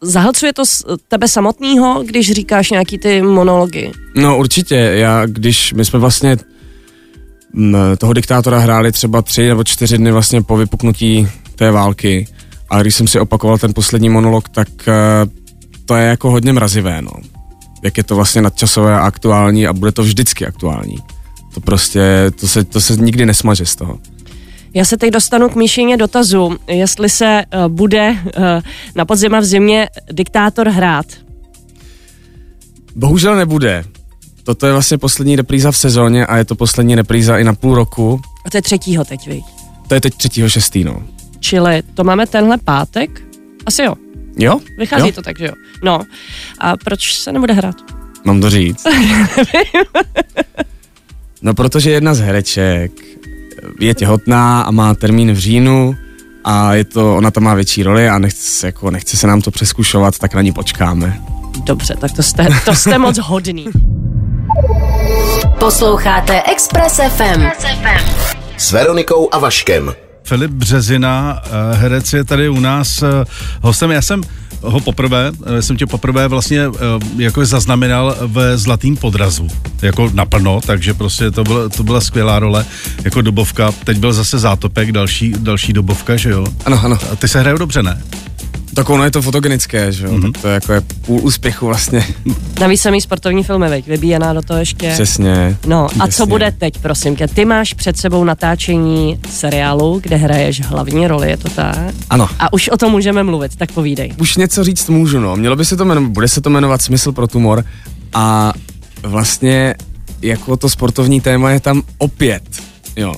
zahlcuje 0.00 0.52
to 0.52 0.62
tebe 1.08 1.28
samotného, 1.28 2.02
když 2.06 2.32
říkáš 2.32 2.70
nějaký 2.70 2.98
ty 2.98 3.22
monology. 3.22 3.92
No 4.14 4.38
určitě, 4.38 4.74
já 4.74 5.26
když 5.26 5.72
my 5.72 5.84
jsme 5.84 5.98
vlastně 5.98 6.36
toho 7.98 8.12
diktátora 8.12 8.58
hráli 8.58 8.92
třeba 8.92 9.22
tři 9.22 9.48
nebo 9.48 9.64
čtyři 9.64 9.98
dny 9.98 10.12
vlastně 10.12 10.42
po 10.42 10.56
vypuknutí 10.56 11.28
té 11.54 11.70
války 11.70 12.28
a 12.70 12.82
když 12.82 12.94
jsem 12.94 13.08
si 13.08 13.20
opakoval 13.20 13.58
ten 13.58 13.74
poslední 13.74 14.08
monolog, 14.08 14.48
tak 14.48 14.68
eh, 14.88 15.26
to 15.84 15.96
je 15.96 16.06
jako 16.06 16.30
hodně 16.30 16.52
mrazivé, 16.52 17.02
no. 17.02 17.12
Jak 17.82 17.96
je 17.96 18.04
to 18.04 18.16
vlastně 18.16 18.42
nadčasové 18.42 18.94
a 18.94 18.98
aktuální 18.98 19.66
a 19.66 19.72
bude 19.72 19.92
to 19.92 20.02
vždycky 20.02 20.46
aktuální. 20.46 20.98
To 21.54 21.60
prostě, 21.60 22.30
to 22.40 22.48
se, 22.48 22.64
to 22.64 22.80
se 22.80 22.96
nikdy 22.96 23.26
nesmaže 23.26 23.66
z 23.66 23.76
toho. 23.76 23.98
Já 24.76 24.84
se 24.84 24.96
teď 24.96 25.10
dostanu 25.10 25.48
k 25.48 25.54
Míšině 25.54 25.96
dotazu, 25.96 26.56
jestli 26.68 27.10
se 27.10 27.42
uh, 27.54 27.68
bude 27.68 28.10
uh, 28.10 28.42
na 28.94 29.04
podzim 29.04 29.34
a 29.34 29.40
v 29.40 29.44
zimě 29.44 29.88
Diktátor 30.12 30.68
hrát. 30.68 31.06
Bohužel 32.96 33.36
nebude. 33.36 33.84
Toto 34.44 34.66
je 34.66 34.72
vlastně 34.72 34.98
poslední 34.98 35.36
repríza 35.36 35.72
v 35.72 35.76
sezóně 35.76 36.26
a 36.26 36.36
je 36.36 36.44
to 36.44 36.54
poslední 36.54 36.94
repríza 36.94 37.38
i 37.38 37.44
na 37.44 37.54
půl 37.54 37.74
roku. 37.74 38.20
A 38.44 38.50
to 38.50 38.56
je 38.56 38.62
třetího 38.62 39.04
teď, 39.04 39.26
viď? 39.26 39.44
To 39.88 39.94
je 39.94 40.00
teď 40.00 40.14
třetího 40.14 40.48
šestý, 40.48 40.84
no. 40.84 41.02
Čili 41.40 41.82
to 41.94 42.04
máme 42.04 42.26
tenhle 42.26 42.58
pátek? 42.58 43.22
Asi 43.66 43.82
jo. 43.82 43.94
Jo? 44.38 44.60
Vychází 44.78 45.06
jo? 45.06 45.12
to 45.12 45.22
tak, 45.22 45.38
že 45.38 45.46
jo. 45.46 45.52
No. 45.84 46.00
A 46.58 46.76
proč 46.76 47.18
se 47.18 47.32
nebude 47.32 47.54
hrát? 47.54 47.76
Mám 48.24 48.40
to 48.40 48.50
říct. 48.50 48.84
no 51.42 51.54
protože 51.54 51.90
jedna 51.90 52.14
z 52.14 52.20
hereček 52.20 53.05
je 53.80 53.94
těhotná 53.94 54.62
a 54.62 54.70
má 54.70 54.94
termín 54.94 55.32
v 55.32 55.38
říjnu 55.38 55.96
a 56.44 56.74
je 56.74 56.84
to, 56.84 57.16
ona 57.16 57.30
tam 57.30 57.44
má 57.44 57.54
větší 57.54 57.82
roli 57.82 58.08
a 58.08 58.18
nechce, 58.18 58.66
jako, 58.66 58.90
nechce 58.90 59.16
se 59.16 59.26
nám 59.26 59.40
to 59.40 59.50
přeskušovat, 59.50 60.18
tak 60.18 60.34
na 60.34 60.42
ní 60.42 60.52
počkáme. 60.52 61.20
Dobře, 61.64 61.94
tak 62.00 62.12
to 62.12 62.22
jste, 62.22 62.48
to 62.64 62.74
jste 62.74 62.98
moc 62.98 63.18
hodný. 63.18 63.66
Posloucháte 65.58 66.42
Express 66.42 67.00
FM. 67.16 67.42
S 68.56 68.72
Veronikou 68.72 69.28
a 69.32 69.38
Vaškem. 69.38 69.94
Filip 70.26 70.50
Březina, 70.50 71.42
eh, 71.44 71.76
herec 71.76 72.12
je 72.12 72.24
tady 72.24 72.48
u 72.48 72.60
nás 72.60 73.02
eh, 73.02 73.24
hostem. 73.62 73.90
Já 73.90 74.02
jsem 74.02 74.22
ho 74.62 74.80
poprvé, 74.80 75.32
eh, 75.46 75.62
jsem 75.62 75.76
tě 75.76 75.86
poprvé 75.86 76.28
vlastně 76.28 76.62
jako 77.16 77.46
zaznamenal 77.46 78.16
ve 78.26 78.58
Zlatým 78.58 78.96
podrazu, 78.96 79.48
jako 79.82 80.10
naplno, 80.14 80.60
takže 80.66 80.94
prostě 80.94 81.30
to 81.30 81.44
byla, 81.44 81.68
to 81.68 81.84
byla 81.84 82.00
skvělá 82.00 82.38
role, 82.38 82.64
jako 83.04 83.20
dobovka. 83.22 83.72
Teď 83.84 83.98
byl 83.98 84.12
zase 84.12 84.38
Zátopek, 84.38 84.92
další, 84.92 85.34
další 85.38 85.72
dobovka, 85.72 86.16
že 86.16 86.30
jo? 86.30 86.46
Ano, 86.64 86.80
ano. 86.84 86.98
A 87.12 87.16
ty 87.16 87.28
se 87.28 87.40
hrajou 87.40 87.58
dobře, 87.58 87.82
ne? 87.82 88.02
Tak 88.76 88.90
ono 88.90 89.04
je 89.04 89.10
to 89.10 89.22
fotogenické, 89.22 89.92
že 89.92 90.06
jo, 90.06 90.12
mm-hmm. 90.12 90.32
tak 90.32 90.42
to 90.42 90.48
je 90.48 90.54
jako 90.54 90.72
je 90.72 90.80
půl 90.80 91.20
úspěchu 91.22 91.66
vlastně. 91.66 92.06
Navíc 92.60 92.80
samý 92.80 93.00
sportovní 93.00 93.44
filmy, 93.44 93.68
veď, 93.68 93.86
vybíjená 93.86 94.32
do 94.32 94.42
toho 94.42 94.60
ještě. 94.60 94.90
Přesně. 94.92 95.56
No 95.66 95.86
a 95.86 96.04
co 96.04 96.08
Přesně. 96.08 96.26
bude 96.26 96.50
teď, 96.58 96.78
prosím 96.78 97.16
tě? 97.16 97.28
Ty 97.28 97.44
máš 97.44 97.74
před 97.74 97.96
sebou 97.96 98.24
natáčení 98.24 99.20
seriálu, 99.30 100.00
kde 100.02 100.16
hraješ 100.16 100.60
hlavní 100.60 101.06
roli, 101.06 101.30
je 101.30 101.36
to 101.36 101.48
tak? 101.48 101.94
Ano. 102.10 102.28
A 102.38 102.52
už 102.52 102.68
o 102.68 102.76
tom 102.76 102.92
můžeme 102.92 103.22
mluvit, 103.22 103.56
tak 103.56 103.72
povídej. 103.72 104.14
Už 104.18 104.36
něco 104.36 104.64
říct 104.64 104.88
můžu, 104.88 105.20
no. 105.20 105.36
Mělo 105.36 105.56
by 105.56 105.64
se 105.64 105.76
to 105.76 105.84
jmenovat, 105.84 106.10
bude 106.10 106.28
se 106.28 106.40
to 106.40 106.50
jmenovat 106.50 106.82
Smysl 106.82 107.12
pro 107.12 107.26
tumor 107.26 107.64
a 108.14 108.52
vlastně 109.02 109.74
jako 110.22 110.56
to 110.56 110.68
sportovní 110.68 111.20
téma 111.20 111.50
je 111.50 111.60
tam 111.60 111.82
opět, 111.98 112.42
jo. 112.96 113.14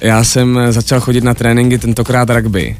Já 0.00 0.24
jsem 0.24 0.58
začal 0.70 1.00
chodit 1.00 1.24
na 1.24 1.34
tréninky 1.34 1.78
tentokrát 1.78 2.30
rugby 2.30 2.76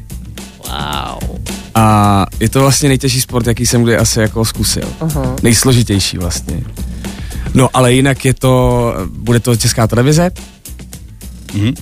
Wow. 0.69 1.39
a 1.75 2.25
je 2.39 2.49
to 2.49 2.59
vlastně 2.61 2.89
nejtěžší 2.89 3.21
sport, 3.21 3.47
jaký 3.47 3.65
jsem 3.65 3.83
kdy 3.83 3.97
asi 3.97 4.19
jako 4.19 4.45
zkusil. 4.45 4.87
Aha. 4.99 5.35
Nejsložitější 5.43 6.17
vlastně. 6.17 6.61
No 7.53 7.69
ale 7.73 7.93
jinak 7.93 8.25
je 8.25 8.33
to, 8.33 8.93
bude 9.17 9.39
to 9.39 9.55
česká 9.55 9.87
televize, 9.87 10.31
Mhm. 11.53 11.67
uh, 11.67 11.73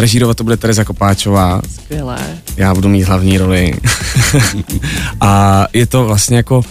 režírovat 0.00 0.36
to 0.36 0.44
bude 0.44 0.56
Tereza 0.56 0.84
Kopáčová, 0.84 1.62
Skvělé. 1.74 2.18
já 2.56 2.74
budu 2.74 2.88
mít 2.88 3.02
hlavní 3.02 3.38
roli. 3.38 3.74
a 5.20 5.66
je 5.72 5.86
to 5.86 6.04
vlastně 6.04 6.36
jako 6.36 6.62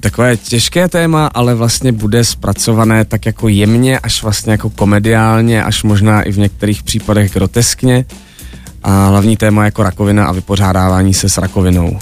takové 0.00 0.36
těžké 0.36 0.88
téma, 0.88 1.26
ale 1.26 1.54
vlastně 1.54 1.92
bude 1.92 2.24
zpracované 2.24 3.04
tak 3.04 3.26
jako 3.26 3.48
jemně, 3.48 3.98
až 3.98 4.22
vlastně 4.22 4.52
jako 4.52 4.70
komediálně, 4.70 5.64
až 5.64 5.82
možná 5.82 6.22
i 6.22 6.32
v 6.32 6.38
některých 6.38 6.82
případech 6.82 7.32
groteskně. 7.32 8.04
A 8.88 9.06
hlavní 9.06 9.36
téma 9.36 9.64
jako 9.64 9.82
rakovina 9.82 10.26
a 10.26 10.32
vypořádávání 10.32 11.14
se 11.14 11.28
s 11.28 11.38
rakovinou. 11.38 11.98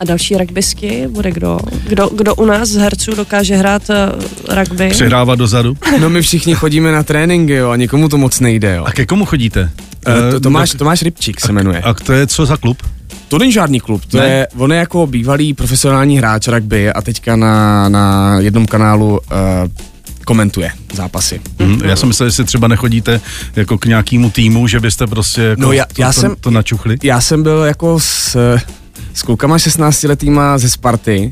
A 0.00 0.04
další 0.04 0.36
rugbysky 0.36 1.08
bude 1.10 1.30
kdo? 1.30 1.58
Kdo, 1.88 2.10
kdo 2.16 2.34
u 2.34 2.44
nás 2.44 2.68
z 2.68 2.76
herců 2.76 3.14
dokáže 3.14 3.56
hrát 3.56 3.82
uh, 3.90 4.56
rugby? 4.56 4.88
Přihrávat 4.90 5.38
dozadu. 5.38 5.76
No 6.00 6.08
my 6.10 6.22
všichni 6.22 6.54
chodíme 6.54 6.92
na 6.92 7.02
tréninky, 7.02 7.52
jo, 7.52 7.70
a 7.70 7.76
nikomu 7.76 8.08
to 8.08 8.18
moc 8.18 8.40
nejde, 8.40 8.74
jo. 8.76 8.84
A 8.84 8.92
ke 8.92 9.06
komu 9.06 9.24
chodíte? 9.24 9.70
Eh, 10.06 10.32
to, 10.32 10.40
Tomáš, 10.40 10.70
tak- 10.70 10.78
Tomáš 10.78 11.02
Rybčík 11.02 11.40
se 11.40 11.52
jmenuje. 11.52 11.80
A 11.80 11.94
to 11.94 12.12
je 12.12 12.26
co 12.26 12.46
za 12.46 12.56
klub? 12.56 12.82
To 13.28 13.38
není 13.38 13.52
žádný 13.52 13.80
klub, 13.80 14.04
to 14.04 14.18
Ne? 14.18 14.28
je, 14.28 14.48
on 14.56 14.72
je 14.72 14.78
jako 14.78 15.06
bývalý 15.06 15.54
profesionální 15.54 16.18
hráč 16.18 16.48
rugby 16.48 16.92
a 16.92 17.02
teďka 17.02 17.36
na, 17.36 17.88
na 17.88 18.34
jednom 18.40 18.66
kanálu 18.66 19.10
uh, 19.10 19.18
komentuje 20.28 20.70
zápasy. 20.94 21.40
Mhm. 21.58 21.80
Já 21.84 21.96
jsem 21.96 22.08
myslel, 22.08 22.28
že 22.28 22.34
si 22.34 22.44
třeba 22.44 22.68
nechodíte 22.68 23.20
jako 23.56 23.78
k 23.78 23.84
nějakému 23.86 24.30
týmu, 24.30 24.66
že 24.68 24.80
byste 24.80 25.06
prostě 25.06 25.42
jako 25.42 25.60
No 25.62 25.72
já- 25.72 25.84
to, 25.84 26.02
já 26.02 26.12
to, 26.12 26.20
jsem- 26.20 26.36
to 26.40 26.50
načuchli. 26.50 26.96
Já 27.02 27.20
jsem 27.20 27.42
byl 27.42 27.62
jako 27.64 28.00
s, 28.00 28.36
s 29.14 29.22
klukama 29.22 29.58
16 29.58 30.02
letýma 30.04 30.58
ze 30.58 30.70
Sparty 30.70 31.30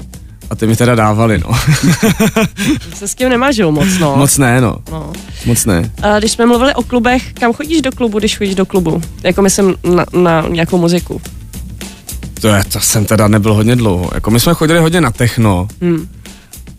a 0.51 0.55
ty 0.57 0.67
mi 0.67 0.77
teda 0.77 0.95
dávali, 0.95 1.39
no. 1.39 1.51
Se 2.95 3.09
s 3.09 3.15
tím 3.15 3.29
nemážou 3.29 3.71
moc, 3.71 3.89
no. 4.01 4.17
Moc 4.17 4.39
ne, 4.39 4.61
no. 4.61 4.77
no. 4.93 5.13
Moc 5.47 5.65
ne. 5.65 5.91
A 6.03 6.19
když 6.19 6.33
jsme 6.33 6.47
mluvili 6.47 6.75
o 6.75 6.83
klubech, 6.83 7.33
kam 7.33 7.53
chodíš 7.53 7.83
do 7.83 7.93
klubu, 7.93 8.19
když 8.19 8.39
chodíš 8.39 8.55
do 8.55 8.67
klubu? 8.67 9.03
Jako 9.23 9.43
myslím 9.43 9.75
na, 9.95 10.05
na 10.23 10.45
nějakou 10.49 10.79
muziku. 10.79 11.21
To, 12.41 12.49
je, 12.49 12.65
to 12.65 12.81
jsem 12.81 13.05
teda 13.05 13.29
nebyl 13.29 13.55
hodně 13.55 13.77
dlouho. 13.77 14.11
Jako 14.15 14.31
my 14.31 14.41
jsme 14.41 14.55
chodili 14.55 14.79
hodně 14.81 15.01
na 15.01 15.11
techno, 15.11 15.69
Hmm. 15.83 16.09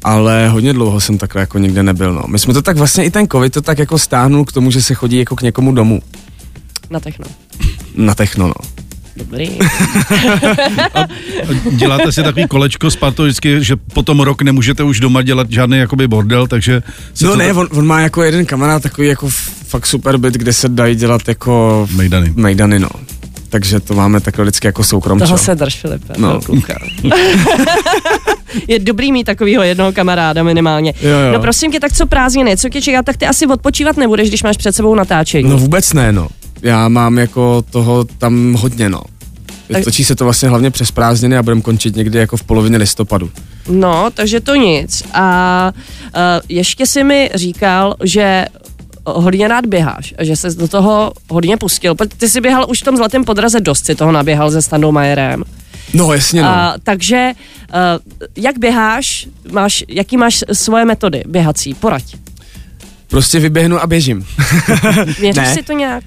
Ale 0.07 0.49
hodně 0.49 0.73
dlouho 0.73 1.01
jsem 1.01 1.17
takhle 1.17 1.41
jako 1.41 1.57
nikde 1.59 1.83
nebyl, 1.83 2.13
no. 2.13 2.23
My 2.27 2.39
jsme 2.39 2.53
to 2.53 2.61
tak 2.61 2.77
vlastně 2.77 3.03
i 3.03 3.11
ten 3.11 3.27
covid 3.27 3.53
to 3.53 3.61
tak 3.61 3.79
jako 3.79 3.99
stáhnul 3.99 4.45
k 4.45 4.51
tomu, 4.51 4.71
že 4.71 4.81
se 4.81 4.93
chodí 4.93 5.17
jako 5.17 5.35
k 5.35 5.41
někomu 5.41 5.71
domů. 5.71 6.01
Na 6.89 6.99
techno. 6.99 7.25
Na 7.95 8.15
techno, 8.15 8.47
no. 8.47 8.53
Dobrý. 9.15 9.49
Děláte 11.71 12.11
si 12.11 12.23
takový 12.23 12.47
kolečko 12.47 12.91
s 12.91 12.93
Spartou 12.93 13.23
vždycky, 13.23 13.63
že 13.63 13.75
potom 13.75 14.19
rok 14.19 14.41
nemůžete 14.41 14.83
už 14.83 14.99
doma 14.99 15.21
dělat 15.21 15.51
žádný 15.51 15.77
jakoby 15.77 16.07
bordel, 16.07 16.47
takže... 16.47 16.83
No 17.21 17.29
to 17.29 17.35
ne, 17.35 17.47
tak- 17.47 17.57
on, 17.57 17.67
on, 17.71 17.85
má 17.85 18.01
jako 18.01 18.23
jeden 18.23 18.45
kamarád 18.45 18.83
takový 18.83 19.07
jako 19.07 19.29
fakt 19.67 19.85
super 19.85 20.17
byt, 20.17 20.33
kde 20.33 20.53
se 20.53 20.69
dají 20.69 20.95
dělat 20.95 21.27
jako 21.27 21.87
Mejdany. 21.95 22.33
mejdany, 22.35 22.79
no. 22.79 22.89
Takže 23.49 23.79
to 23.79 23.93
máme 23.93 24.21
takhle 24.21 24.43
vždycky 24.45 24.67
jako 24.67 24.83
soukromčo. 24.83 25.25
Toho 25.25 25.37
se 25.37 25.55
drž, 25.55 25.75
Filipe. 25.75 26.13
No. 26.17 26.39
Je 28.67 28.79
dobrý 28.79 29.11
mít 29.11 29.23
takového 29.23 29.63
jednoho 29.63 29.91
kamaráda 29.91 30.43
minimálně. 30.43 30.93
Jo, 31.01 31.09
jo. 31.09 31.33
No 31.33 31.39
prosím 31.39 31.71
tě, 31.71 31.79
tak 31.79 31.93
co 31.93 32.05
prázdniny, 32.07 32.57
co 32.57 32.69
tě 32.69 32.81
čeká, 32.81 33.03
tak 33.03 33.17
ty 33.17 33.25
asi 33.27 33.47
odpočívat 33.47 33.97
nebudeš, 33.97 34.27
když 34.29 34.43
máš 34.43 34.57
před 34.57 34.75
sebou 34.75 34.95
natáčení. 34.95 35.49
No 35.49 35.57
vůbec 35.57 35.93
ne, 35.93 36.11
no. 36.11 36.27
Já 36.61 36.87
mám 36.89 37.17
jako 37.17 37.63
toho 37.69 38.03
tam 38.17 38.53
hodně, 38.53 38.89
no. 38.89 39.01
Tak- 39.71 39.83
Točí 39.83 40.03
se 40.03 40.15
to 40.15 40.23
vlastně 40.23 40.49
hlavně 40.49 40.71
přes 40.71 40.91
prázdniny 40.91 41.37
a 41.37 41.43
budeme 41.43 41.61
končit 41.61 41.95
někdy 41.95 42.19
jako 42.19 42.37
v 42.37 42.43
polovině 42.43 42.77
listopadu. 42.77 43.29
No, 43.69 44.09
takže 44.13 44.39
to 44.39 44.55
nic. 44.55 45.03
A 45.13 45.71
uh, 46.15 46.21
ještě 46.49 46.85
si 46.85 47.03
mi 47.03 47.29
říkal, 47.35 47.95
že 48.03 48.45
hodně 49.07 49.47
rád 49.47 49.65
běháš 49.65 50.13
a 50.17 50.23
že 50.23 50.35
se 50.35 50.49
do 50.49 50.67
toho 50.67 51.11
hodně 51.29 51.57
pustil. 51.57 51.95
Ty 52.17 52.29
jsi 52.29 52.41
běhal 52.41 52.65
už 52.69 52.81
v 52.81 52.85
tom 52.85 52.97
zlatém 52.97 53.23
podraze 53.23 53.59
dost, 53.59 53.85
si 53.85 53.95
toho 53.95 54.11
naběhal 54.11 54.51
se 54.51 54.61
Standou 54.61 54.91
Majerem. 54.91 55.43
No 55.93 56.13
jasně, 56.13 56.41
no. 56.41 56.47
A, 56.47 56.75
takže 56.83 57.31
uh, 57.33 57.77
jak 58.43 58.59
běháš, 58.59 59.27
máš, 59.51 59.83
jaký 59.87 60.17
máš 60.17 60.43
svoje 60.53 60.85
metody 60.85 61.23
běhací? 61.27 61.73
Poraď. 61.73 62.03
Prostě 63.07 63.39
vyběhnu 63.39 63.81
a 63.81 63.87
běžím. 63.87 64.25
Měříš 65.19 65.35
Ne. 65.35 65.53
si 65.53 65.63
to 65.63 65.73
nějak? 65.73 66.03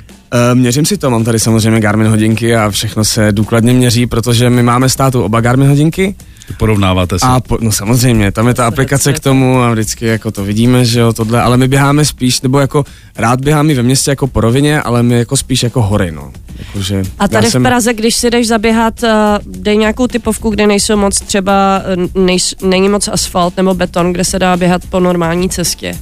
Uh, 0.53 0.59
měřím 0.59 0.85
si 0.85 0.97
to, 0.97 1.11
mám 1.11 1.25
tady 1.25 1.39
samozřejmě 1.39 1.81
Garmin 1.81 2.07
hodinky 2.07 2.57
a 2.57 2.71
všechno 2.71 3.05
se 3.05 3.33
důkladně 3.33 3.73
měří, 3.73 4.07
protože 4.07 4.51
my 4.51 4.63
máme 4.63 4.89
státu 4.89 5.23
oba 5.23 5.41
Garmin 5.41 5.69
hodinky 5.69 6.15
Porovnáváte 6.59 7.19
se. 7.19 7.27
a 7.27 7.41
po, 7.41 7.59
no 7.61 7.73
samozřejmě, 7.73 8.33
tam 8.33 8.49
je 8.49 8.55
ta 8.55 8.67
aplikace 8.67 9.13
k 9.13 9.21
tomu 9.21 9.63
a 9.63 9.73
vždycky 9.73 10.07
jako 10.07 10.31
to 10.31 10.45
vidíme, 10.45 10.85
že 10.85 11.01
jo, 11.01 11.13
tohle, 11.13 11.43
ale 11.43 11.57
my 11.57 11.69
běháme 11.69 12.05
spíš, 12.05 12.41
nebo 12.41 12.61
jako 12.61 12.85
rád 13.17 13.41
běhám 13.41 13.71
i 13.71 13.75
ve 13.75 13.83
městě 13.83 14.11
jako 14.11 14.27
po 14.27 14.41
rovině, 14.41 14.83
ale 14.83 15.03
my 15.03 15.19
jako 15.19 15.37
spíš 15.37 15.63
jako 15.63 15.83
hory, 15.83 16.11
no. 16.11 16.33
Jakože 16.59 17.03
A 17.19 17.29
tady 17.29 17.47
já 17.55 17.61
v 17.61 17.63
Praze, 17.63 17.95
když 17.95 18.17
si 18.17 18.31
jdeš 18.31 18.49
zaběhat, 18.49 19.03
uh, 19.03 19.09
dej 19.47 19.77
nějakou 19.77 20.07
typovku, 20.07 20.51
kde 20.51 20.67
nejsou 20.67 20.97
moc 20.97 21.21
třeba, 21.21 21.83
uh, 22.15 22.25
nejs, 22.25 22.55
není 22.63 22.89
moc 22.89 23.09
asfalt 23.09 23.57
nebo 23.57 23.75
beton, 23.75 24.13
kde 24.13 24.25
se 24.25 24.39
dá 24.39 24.57
běhat 24.57 24.83
po 24.91 25.01
normální 25.01 25.49
cestě. 25.49 25.95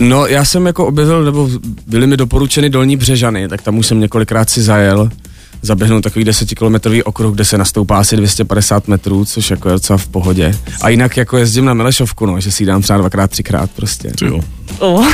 No, 0.00 0.26
já 0.26 0.44
jsem 0.44 0.66
jako 0.66 0.86
objevil, 0.86 1.24
nebo 1.24 1.50
byly 1.86 2.06
mi 2.06 2.16
doporučeny 2.16 2.70
dolní 2.70 2.96
břežany, 2.96 3.48
tak 3.48 3.62
tam 3.62 3.78
už 3.78 3.86
jsem 3.86 4.00
několikrát 4.00 4.50
si 4.50 4.62
zajel, 4.62 5.10
zaběhnout 5.62 6.04
takový 6.04 6.24
desetikilometrový 6.24 7.02
okruh, 7.02 7.34
kde 7.34 7.44
se 7.44 7.58
nastoupá 7.58 7.98
asi 7.98 8.16
250 8.16 8.88
metrů, 8.88 9.24
což 9.24 9.50
jako 9.50 9.68
je 9.68 9.72
docela 9.72 9.96
v 9.96 10.06
pohodě. 10.06 10.54
A 10.82 10.88
jinak 10.88 11.16
jako 11.16 11.36
jezdím 11.36 11.64
na 11.64 11.74
Melešovku, 11.74 12.26
no, 12.26 12.40
že 12.40 12.52
si 12.52 12.62
ji 12.62 12.66
dám 12.66 12.82
třeba 12.82 12.98
dvakrát, 12.98 13.30
třikrát 13.30 13.70
prostě. 13.70 14.10
Ty 14.18 14.26
jo. 14.26 14.40
Oh. 14.78 15.06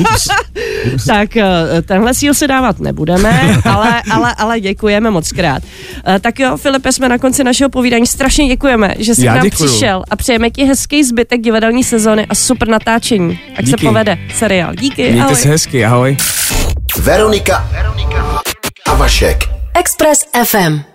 Ups. 0.00 0.28
tak 1.06 1.30
uh, 1.36 1.42
tenhle 1.82 2.14
síl 2.14 2.34
si 2.34 2.48
dávat 2.48 2.80
nebudeme, 2.80 3.56
ale, 3.64 4.02
ale, 4.10 4.34
ale 4.38 4.60
děkujeme 4.60 5.10
moc 5.10 5.32
krát. 5.32 5.62
Uh, 5.62 6.18
tak 6.20 6.38
jo, 6.40 6.56
Filipe, 6.56 6.92
jsme 6.92 7.08
na 7.08 7.18
konci 7.18 7.44
našeho 7.44 7.70
povídání. 7.70 8.06
Strašně 8.06 8.48
děkujeme, 8.48 8.94
že 8.98 9.14
jsi 9.14 9.24
Já 9.24 9.32
k 9.32 9.36
nám 9.36 9.44
děkuju. 9.44 9.70
přišel 9.70 10.04
a 10.10 10.16
přejeme 10.16 10.50
ti 10.50 10.64
hezký 10.64 11.04
zbytek 11.04 11.40
divadelní 11.40 11.84
sezóny 11.84 12.26
a 12.26 12.34
super 12.34 12.68
natáčení. 12.68 13.38
Ať 13.56 13.64
se 13.64 13.70
Díky. 13.70 13.86
povede 13.86 14.18
seriál. 14.34 14.74
Díky, 14.74 15.02
Mějte 15.02 15.22
ahoj. 15.24 15.36
se 15.36 15.48
hezky, 15.48 15.84
ahoj. 15.84 16.16
Veronika 17.02 17.68
a 18.86 18.94
Vašek. 18.94 19.53
Express 19.74 20.24
FM. 20.32 20.93